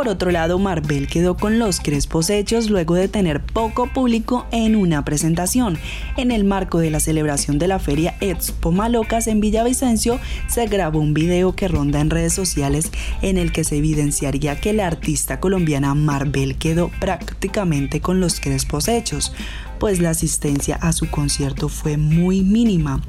Por 0.00 0.08
otro 0.08 0.30
lado, 0.30 0.58
Marvel 0.58 1.08
quedó 1.08 1.36
con 1.36 1.58
los 1.58 1.78
crespos 1.78 2.30
hechos 2.30 2.70
luego 2.70 2.94
de 2.94 3.08
tener 3.08 3.42
poco 3.42 3.86
público 3.92 4.46
en 4.50 4.74
una 4.74 5.04
presentación. 5.04 5.76
En 6.16 6.30
el 6.30 6.44
marco 6.44 6.78
de 6.78 6.90
la 6.90 7.00
celebración 7.00 7.58
de 7.58 7.68
la 7.68 7.78
feria 7.78 8.16
Expo 8.22 8.72
Malocas 8.72 9.26
en 9.26 9.40
Villavicencio, 9.42 10.18
se 10.48 10.66
grabó 10.68 11.00
un 11.00 11.12
video 11.12 11.54
que 11.54 11.68
ronda 11.68 12.00
en 12.00 12.08
redes 12.08 12.32
sociales 12.32 12.90
en 13.20 13.36
el 13.36 13.52
que 13.52 13.62
se 13.62 13.76
evidenciaría 13.76 14.58
que 14.58 14.72
la 14.72 14.86
artista 14.86 15.38
colombiana 15.38 15.94
Marvel 15.94 16.56
quedó 16.56 16.90
prácticamente 16.98 18.00
con 18.00 18.20
los 18.20 18.40
crespos 18.40 18.88
hechos 18.88 19.34
pues 19.80 19.98
la 19.98 20.10
asistencia 20.10 20.76
a 20.76 20.92
su 20.92 21.10
concierto 21.10 21.68
fue 21.68 21.96
muy 21.96 22.42
mínima, 22.42 23.00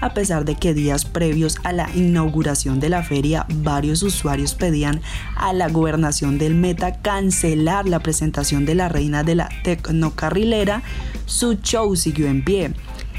a 0.00 0.12
pesar 0.12 0.44
de 0.44 0.54
que 0.54 0.74
días 0.74 1.06
previos 1.06 1.56
a 1.64 1.72
la 1.72 1.90
inauguración 1.96 2.78
de 2.78 2.90
la 2.90 3.02
feria 3.02 3.46
varios 3.48 4.02
usuarios 4.02 4.54
pedían 4.54 5.00
a 5.36 5.54
la 5.54 5.68
gobernación 5.68 6.38
del 6.38 6.54
Meta 6.54 7.00
cancelar 7.00 7.88
la 7.88 8.00
presentación 8.00 8.66
de 8.66 8.74
la 8.74 8.90
reina 8.90 9.24
de 9.24 9.36
la 9.36 9.48
tecnocarrilera, 9.64 10.82
su 11.24 11.54
show 11.54 11.96
siguió 11.96 12.28
en 12.28 12.44
pie. 12.44 12.74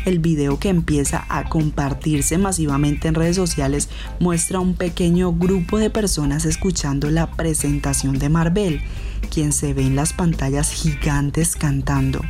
El 0.05 0.20
video 0.20 0.60
que 0.60 0.70
empieza 0.70 1.26
a 1.30 1.49
compartirse 1.49 2.38
masivamente 2.38 3.07
en 3.07 3.16
redes 3.16 3.36
sociales 3.36 3.89
muestra 4.20 4.60
un 4.60 4.76
pequeño 4.76 5.34
grupo 5.34 5.78
de 5.78 5.89
personas 5.89 6.45
escuchando 6.45 7.10
la 7.10 7.32
presentación 7.32 8.18
de 8.20 8.30
Marvel, 8.30 8.82
quien 9.30 9.51
se 9.51 9.74
ve 9.74 9.82
en 9.82 9.95
las 9.95 10.14
pantallas 10.14 10.72
gigantes 10.72 11.55
cantando. 11.55 12.22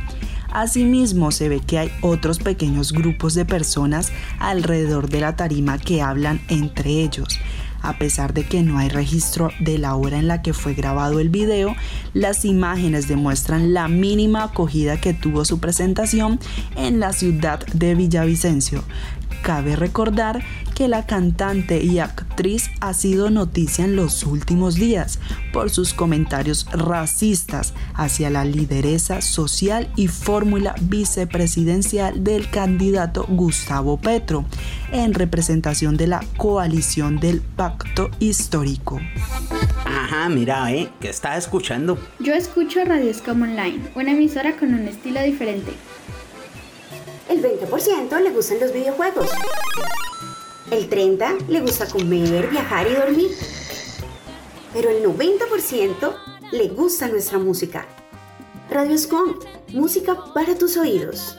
Asimismo, 0.52 1.30
se 1.30 1.48
ve 1.48 1.60
que 1.60 1.78
hay 1.78 1.92
otros 2.00 2.38
pequeños 2.38 2.92
grupos 2.92 3.34
de 3.34 3.44
personas 3.44 4.12
alrededor 4.38 5.08
de 5.08 5.20
la 5.20 5.36
tarima 5.36 5.78
que 5.78 6.02
hablan 6.02 6.40
entre 6.48 6.90
ellos. 6.90 7.38
A 7.82 7.96
pesar 7.96 8.34
de 8.34 8.44
que 8.44 8.62
no 8.62 8.78
hay 8.78 8.88
registro 8.88 9.50
de 9.60 9.78
la 9.78 9.94
hora 9.94 10.18
en 10.18 10.28
la 10.28 10.42
que 10.42 10.52
fue 10.52 10.74
grabado 10.74 11.18
el 11.18 11.30
video, 11.30 11.74
las 12.12 12.44
imágenes 12.44 13.08
demuestran 13.08 13.72
la 13.72 13.88
mínima 13.88 14.44
acogida 14.44 15.00
que 15.00 15.14
tuvo 15.14 15.44
su 15.44 15.60
presentación 15.60 16.38
en 16.76 17.00
la 17.00 17.12
ciudad 17.12 17.64
de 17.72 17.94
Villavicencio. 17.94 18.84
Cabe 19.42 19.76
recordar 19.76 20.42
que 20.80 20.88
la 20.88 21.04
cantante 21.04 21.84
y 21.84 21.98
actriz 21.98 22.70
ha 22.80 22.94
sido 22.94 23.28
noticia 23.28 23.84
en 23.84 23.96
los 23.96 24.24
últimos 24.24 24.76
días 24.76 25.18
por 25.52 25.68
sus 25.68 25.92
comentarios 25.92 26.66
racistas 26.72 27.74
hacia 27.92 28.30
la 28.30 28.46
lideresa 28.46 29.20
social 29.20 29.92
y 29.94 30.08
fórmula 30.08 30.74
vicepresidencial 30.80 32.24
del 32.24 32.48
candidato 32.48 33.26
Gustavo 33.28 33.98
Petro, 33.98 34.46
en 34.90 35.12
representación 35.12 35.98
de 35.98 36.06
la 36.06 36.24
coalición 36.38 37.20
del 37.20 37.42
Pacto 37.42 38.08
Histórico. 38.18 38.98
Ajá, 39.84 40.30
mira, 40.30 40.72
¿eh? 40.72 40.88
¿Qué 40.98 41.10
estás 41.10 41.44
escuchando? 41.44 41.98
Yo 42.20 42.32
escucho 42.32 42.82
Radio 42.86 43.12
Scam 43.12 43.42
Online, 43.42 43.80
una 43.94 44.12
emisora 44.12 44.56
con 44.56 44.72
un 44.72 44.88
estilo 44.88 45.20
diferente. 45.20 45.72
El 47.28 47.42
20% 47.42 48.22
le 48.22 48.30
gustan 48.30 48.60
los 48.60 48.72
videojuegos. 48.72 49.28
El 50.70 50.88
30% 50.88 51.48
le 51.48 51.60
gusta 51.62 51.88
comer, 51.88 52.48
viajar 52.48 52.86
y 52.86 52.94
dormir. 52.94 53.30
Pero 54.72 54.88
el 54.88 55.02
90% 55.02 56.14
le 56.52 56.68
gusta 56.68 57.08
nuestra 57.08 57.38
música. 57.38 57.88
Radio 58.70 58.96
Scom, 58.96 59.34
música 59.72 60.16
para 60.32 60.56
tus 60.56 60.76
oídos. 60.76 61.36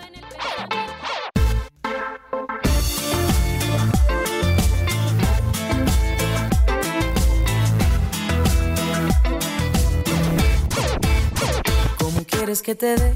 ¿Cómo 11.98 12.26
quieres 12.26 12.62
que 12.62 12.76
te 12.76 12.98
dé 12.98 13.14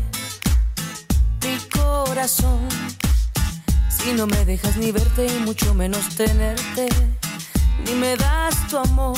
mi 1.43 1.57
corazón? 1.69 2.69
Si 4.05 4.13
no 4.13 4.27
me 4.27 4.45
dejas 4.45 4.77
ni 4.77 4.91
verte 4.91 5.25
y 5.25 5.39
mucho 5.39 5.73
menos 5.73 6.09
tenerte, 6.09 6.87
ni 7.85 7.93
me 7.93 8.15
das 8.15 8.67
tu 8.67 8.77
amor 8.77 9.17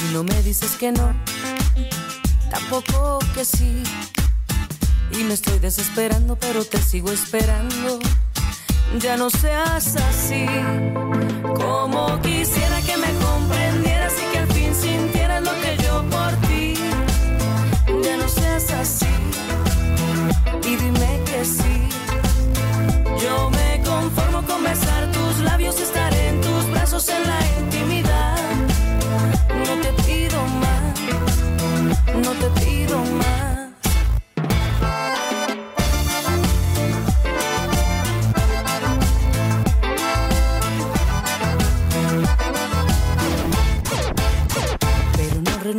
y 0.00 0.14
no 0.14 0.22
me 0.22 0.40
dices 0.44 0.76
que 0.76 0.92
no, 0.92 1.12
tampoco 2.52 3.18
que 3.34 3.44
sí. 3.44 3.82
Y 5.10 5.24
me 5.24 5.34
estoy 5.34 5.58
desesperando, 5.58 6.36
pero 6.36 6.64
te 6.64 6.80
sigo 6.80 7.10
esperando. 7.10 7.98
ya 9.00 9.16
no 9.16 9.28
seas 9.28 9.96
así. 9.96 10.46
Como 11.56 12.20
quisiera 12.22 12.80
que 12.82 12.96
me 12.96 13.12
comprendieras 13.26 14.12
y 14.22 14.32
que 14.32 14.38
al 14.38 14.52
fin 14.52 14.72
sintieras 14.72 15.42
lo 15.42 15.60
que 15.60 15.76
yo 15.82 16.04
por 16.08 16.30
ti. 16.46 16.74
Ya 18.04 18.16
no 18.18 18.28
seas 18.28 18.70
así 18.70 19.06
y 20.62 20.76
dime 20.76 21.20
que 21.26 21.44
sí. 21.44 21.97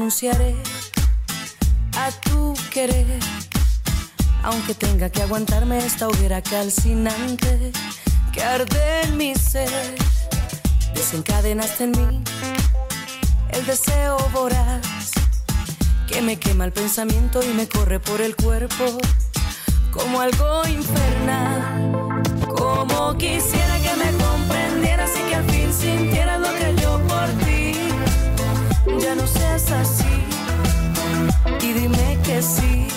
Renunciaré 0.09 0.55
a 1.97 2.11
tu 2.11 2.53
querer, 2.72 3.05
aunque 4.43 4.74
tenga 4.74 5.09
que 5.09 5.22
aguantarme 5.24 5.78
esta 5.80 6.07
hoguera 6.07 6.41
calcinante 6.41 7.72
que 8.32 8.43
arde 8.43 9.01
en 9.03 9.17
mi 9.17 9.34
ser. 9.36 9.95
Desencadenaste 10.93 11.86
en 11.86 11.91
mí 11.91 12.24
el 13.51 13.65
deseo 13.65 14.17
voraz 14.32 14.99
que 16.10 16.22
me 16.22 16.39
quema 16.39 16.66
el 16.66 16.72
pensamiento 16.72 17.41
y 17.43 17.53
me 17.53 17.68
corre 17.68 17.99
por 17.99 18.22
el 18.22 18.36
cuerpo 18.36 18.86
como 19.91 20.22
algo 20.22 20.68
infernal. 20.68 22.22
Como 22.47 23.16
quisiera 23.18 23.76
que 23.80 23.93
me 23.95 24.12
comprendieras 24.24 25.12
y 25.20 25.30
que 25.30 25.36
al 25.36 25.43
fin 25.45 25.74
sintieras 25.74 26.39
lo 26.39 26.51
que 26.57 26.82
yo 26.82 26.99
por 27.07 27.28
ti. 27.43 27.74
Ya 28.99 29.16
no 29.16 29.28
seas 29.28 29.72
así 29.72 30.24
y 31.62 31.74
dime 31.74 32.18
que 32.24 32.41
sí. 32.41 32.88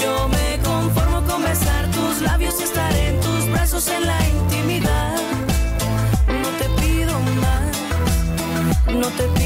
Yo 0.00 0.28
me 0.28 0.62
conformo 0.62 1.22
con 1.26 1.42
besar 1.42 1.90
tus 1.90 2.20
labios 2.22 2.54
y 2.60 2.64
estar 2.64 2.94
en 2.94 3.20
tus 3.20 3.50
brazos 3.50 3.88
en 3.88 4.06
la 4.06 4.28
intimidad. 4.28 5.16
No 6.28 6.48
te 6.58 6.66
pido 6.80 7.18
más, 7.40 8.94
no 8.94 9.08
te 9.08 9.24
pido 9.24 9.39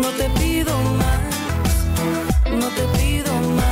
no 0.00 0.08
te 0.10 0.28
pido 0.40 0.72
más, 0.98 1.20
no 2.50 2.68
te 2.68 2.98
pido 2.98 3.32
más. 3.56 3.71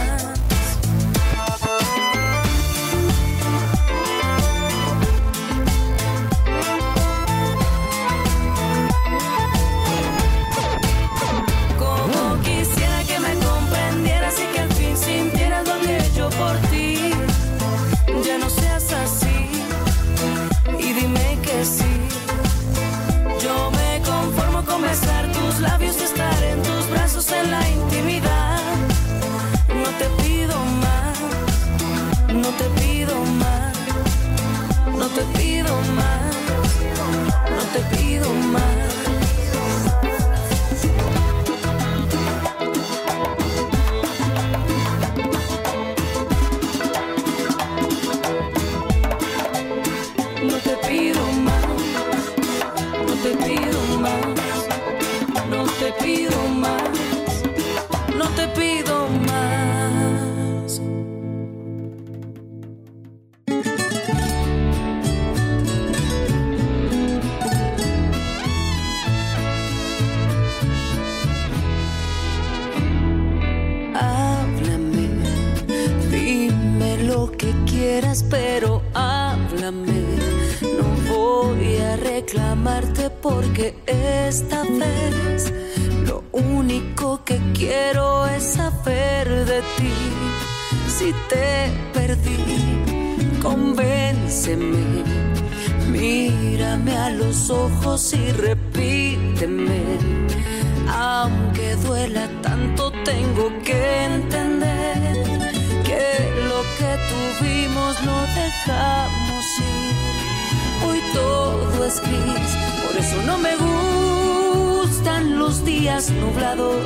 Por 111.98 112.96
eso 112.96 113.20
no 113.26 113.38
me 113.38 113.56
gustan 113.56 115.38
los 115.38 115.64
días 115.64 116.10
nublados, 116.10 116.84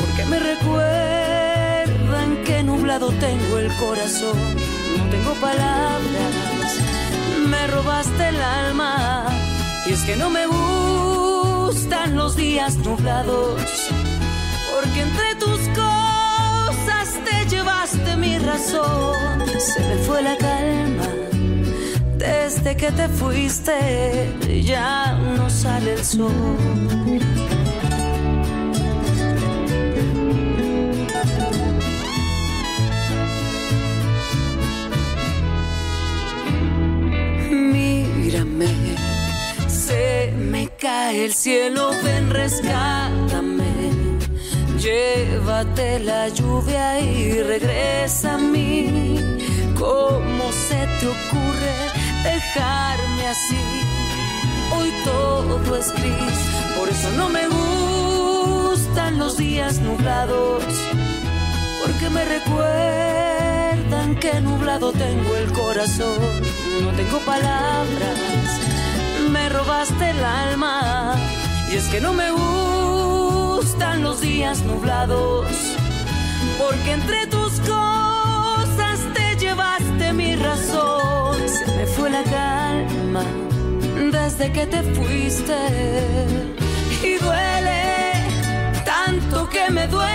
porque 0.00 0.24
me 0.26 0.38
recuerdan 0.38 0.84
que 2.44 2.62
nublado 2.62 3.08
tengo 3.12 3.58
el 3.58 3.74
corazón. 3.76 4.36
No 4.98 5.04
tengo 5.10 5.32
palabras, 5.40 6.74
me 7.48 7.66
robaste 7.68 8.28
el 8.28 8.40
alma, 8.42 9.24
y 9.86 9.92
es 9.92 10.02
que 10.02 10.16
no 10.16 10.28
me 10.28 10.46
gustan 10.46 12.16
los 12.16 12.36
días 12.36 12.76
nublados, 12.76 13.62
porque 14.74 15.00
entre 15.00 15.36
tus 15.36 15.60
cosas 15.68 17.14
te 17.24 17.46
llevaste 17.48 18.16
mi 18.16 18.36
razón. 18.38 19.16
Se 19.58 19.80
me 19.80 19.96
fue 20.04 20.20
la 20.22 20.36
calma 20.36 21.15
desde 22.26 22.76
que 22.76 22.90
te 22.90 23.08
fuiste, 23.08 24.32
ya 24.62 25.12
no 25.36 25.48
sale 25.48 25.94
el 25.94 26.04
sol. 26.04 26.32
Mírame, 37.50 38.68
se 39.68 40.32
me 40.36 40.68
cae 40.68 41.26
el 41.26 41.32
cielo, 41.32 41.90
ven, 42.02 42.30
rescátame. 42.30 43.72
Llévate 44.78 46.00
la 46.00 46.28
lluvia 46.28 47.00
y 47.00 47.42
regresa 47.42 48.34
a 48.34 48.38
mí. 48.38 49.20
¿Cómo 49.78 50.50
se 50.52 50.86
te 50.98 51.06
ocurre 51.06 51.95
dejarme 52.26 53.28
así? 53.28 53.64
Hoy 54.76 54.92
todo 55.04 55.76
es 55.76 55.92
gris, 55.92 56.40
por 56.76 56.88
eso 56.88 57.10
no 57.16 57.28
me 57.28 57.46
gustan 57.48 59.18
los 59.18 59.36
días 59.36 59.78
nublados. 59.80 60.64
Porque 61.82 62.10
me 62.10 62.24
recuerdan 62.24 64.16
que 64.16 64.40
nublado 64.40 64.92
tengo 64.92 65.36
el 65.36 65.52
corazón. 65.52 66.18
No 66.82 66.90
tengo 66.92 67.18
palabras, 67.20 68.48
me 69.30 69.48
robaste 69.48 70.10
el 70.10 70.24
alma. 70.24 71.14
Y 71.70 71.76
es 71.76 71.84
que 71.88 72.00
no 72.00 72.12
me 72.12 72.30
gustan 72.30 74.02
los 74.02 74.20
días 74.20 74.62
nublados. 74.62 75.46
Porque 76.58 76.92
entre 76.92 77.26
tus 77.28 77.52
cosas 77.60 78.98
te 79.14 79.36
llevaste 79.36 80.12
mi 80.12 80.34
razón. 80.36 81.25
Me 81.76 81.86
fue 81.86 82.08
la 82.08 82.22
calma 82.24 83.22
desde 84.10 84.50
que 84.50 84.66
te 84.66 84.82
fuiste. 84.94 85.56
Y 87.02 87.18
duele 87.22 88.12
tanto 88.84 89.48
que 89.50 89.70
me 89.70 89.86
duele. 89.86 90.05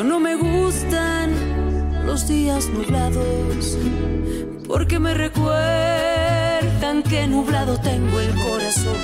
No 0.00 0.18
me 0.18 0.36
gustan 0.36 1.34
los 2.06 2.26
días 2.26 2.66
nublados, 2.68 3.76
porque 4.66 4.98
me 4.98 5.12
recuerdan 5.12 7.02
que 7.02 7.26
nublado 7.26 7.78
tengo 7.78 8.18
el 8.18 8.34
corazón. 8.34 8.96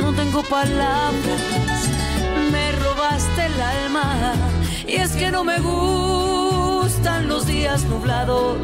No 0.00 0.14
tengo 0.14 0.42
palabras, 0.44 1.82
me 2.50 2.72
robaste 2.72 3.46
el 3.46 3.60
alma, 3.60 4.32
y 4.88 4.94
es 4.94 5.12
que 5.12 5.30
no 5.30 5.44
me 5.44 5.58
gustan 5.58 7.28
los 7.28 7.46
días 7.46 7.84
nublados, 7.84 8.56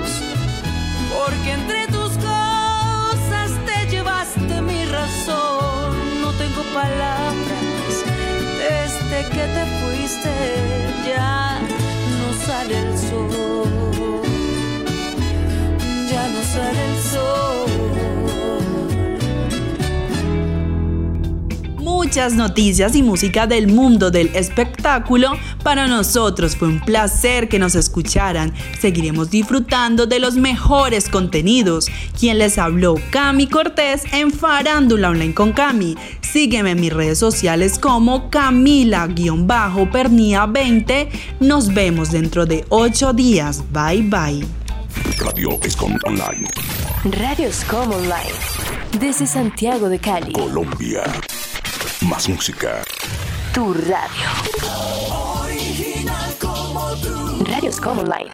porque 1.13 1.53
entre 1.53 1.87
tus 1.89 2.13
cosas 2.13 3.51
te 3.67 3.91
llevaste 3.91 4.63
mi 4.63 4.87
razón. 4.87 6.23
No 6.23 6.33
tengo 6.33 6.63
palabras 6.73 7.70
que 9.11 9.25
te 9.27 9.67
fuiste 9.81 10.31
ya 11.07 11.59
no 12.21 12.33
sale 12.47 12.79
el 12.79 12.97
sol, 12.97 14.23
ya 16.09 16.29
no 16.29 16.43
sale 16.43 16.83
el 16.91 17.03
sol. 17.03 17.51
Muchas 21.79 22.35
noticias 22.35 22.95
y 22.95 23.03
música 23.03 23.47
del 23.47 23.67
mundo 23.67 24.11
del 24.11 24.31
espectáculo. 24.35 25.33
Para 25.63 25.87
nosotros 25.87 26.57
fue 26.57 26.69
un 26.69 26.81
placer 26.81 27.49
que 27.49 27.59
nos 27.59 27.75
escucharan. 27.75 28.55
Seguiremos 28.81 29.31
disfrutando 29.31 30.07
de 30.07 30.19
los 30.19 30.37
mejores 30.37 31.09
contenidos. 31.09 31.89
Quien 32.19 32.39
les 32.39 32.59
habló, 32.59 32.95
Cami 33.11 33.49
Cortés 33.49 34.05
en 34.13 34.31
Farándula 34.31 35.11
Online 35.11 35.35
con 35.35 35.53
Cami. 35.53 35.97
Sígueme 36.33 36.71
en 36.73 36.81
mis 36.81 36.93
redes 36.93 37.19
sociales 37.19 37.79
como 37.79 38.29
Camila-Pernía20. 38.31 41.09
Nos 41.41 41.73
vemos 41.75 42.11
dentro 42.13 42.47
de 42.47 42.65
8 42.69 43.13
días. 43.15 43.65
Bye 43.73 44.03
bye. 44.03 44.47
Radio 45.19 45.59
Escom 45.65 45.97
Online. 46.07 46.47
Radio 47.05 47.49
Escom 47.49 47.91
Online. 47.91 48.31
Desde 49.01 49.27
Santiago 49.27 49.89
de 49.89 49.99
Cali. 49.99 50.33
Colombia. 50.33 51.03
Más 52.03 52.29
música. 52.29 52.85
Tu 53.53 53.75
radio. 53.75 54.29
Original 55.43 56.33
como 56.41 56.93
tú. 57.03 57.45
Radio 57.45 57.71
Escom 57.71 57.99
Online. 57.99 58.31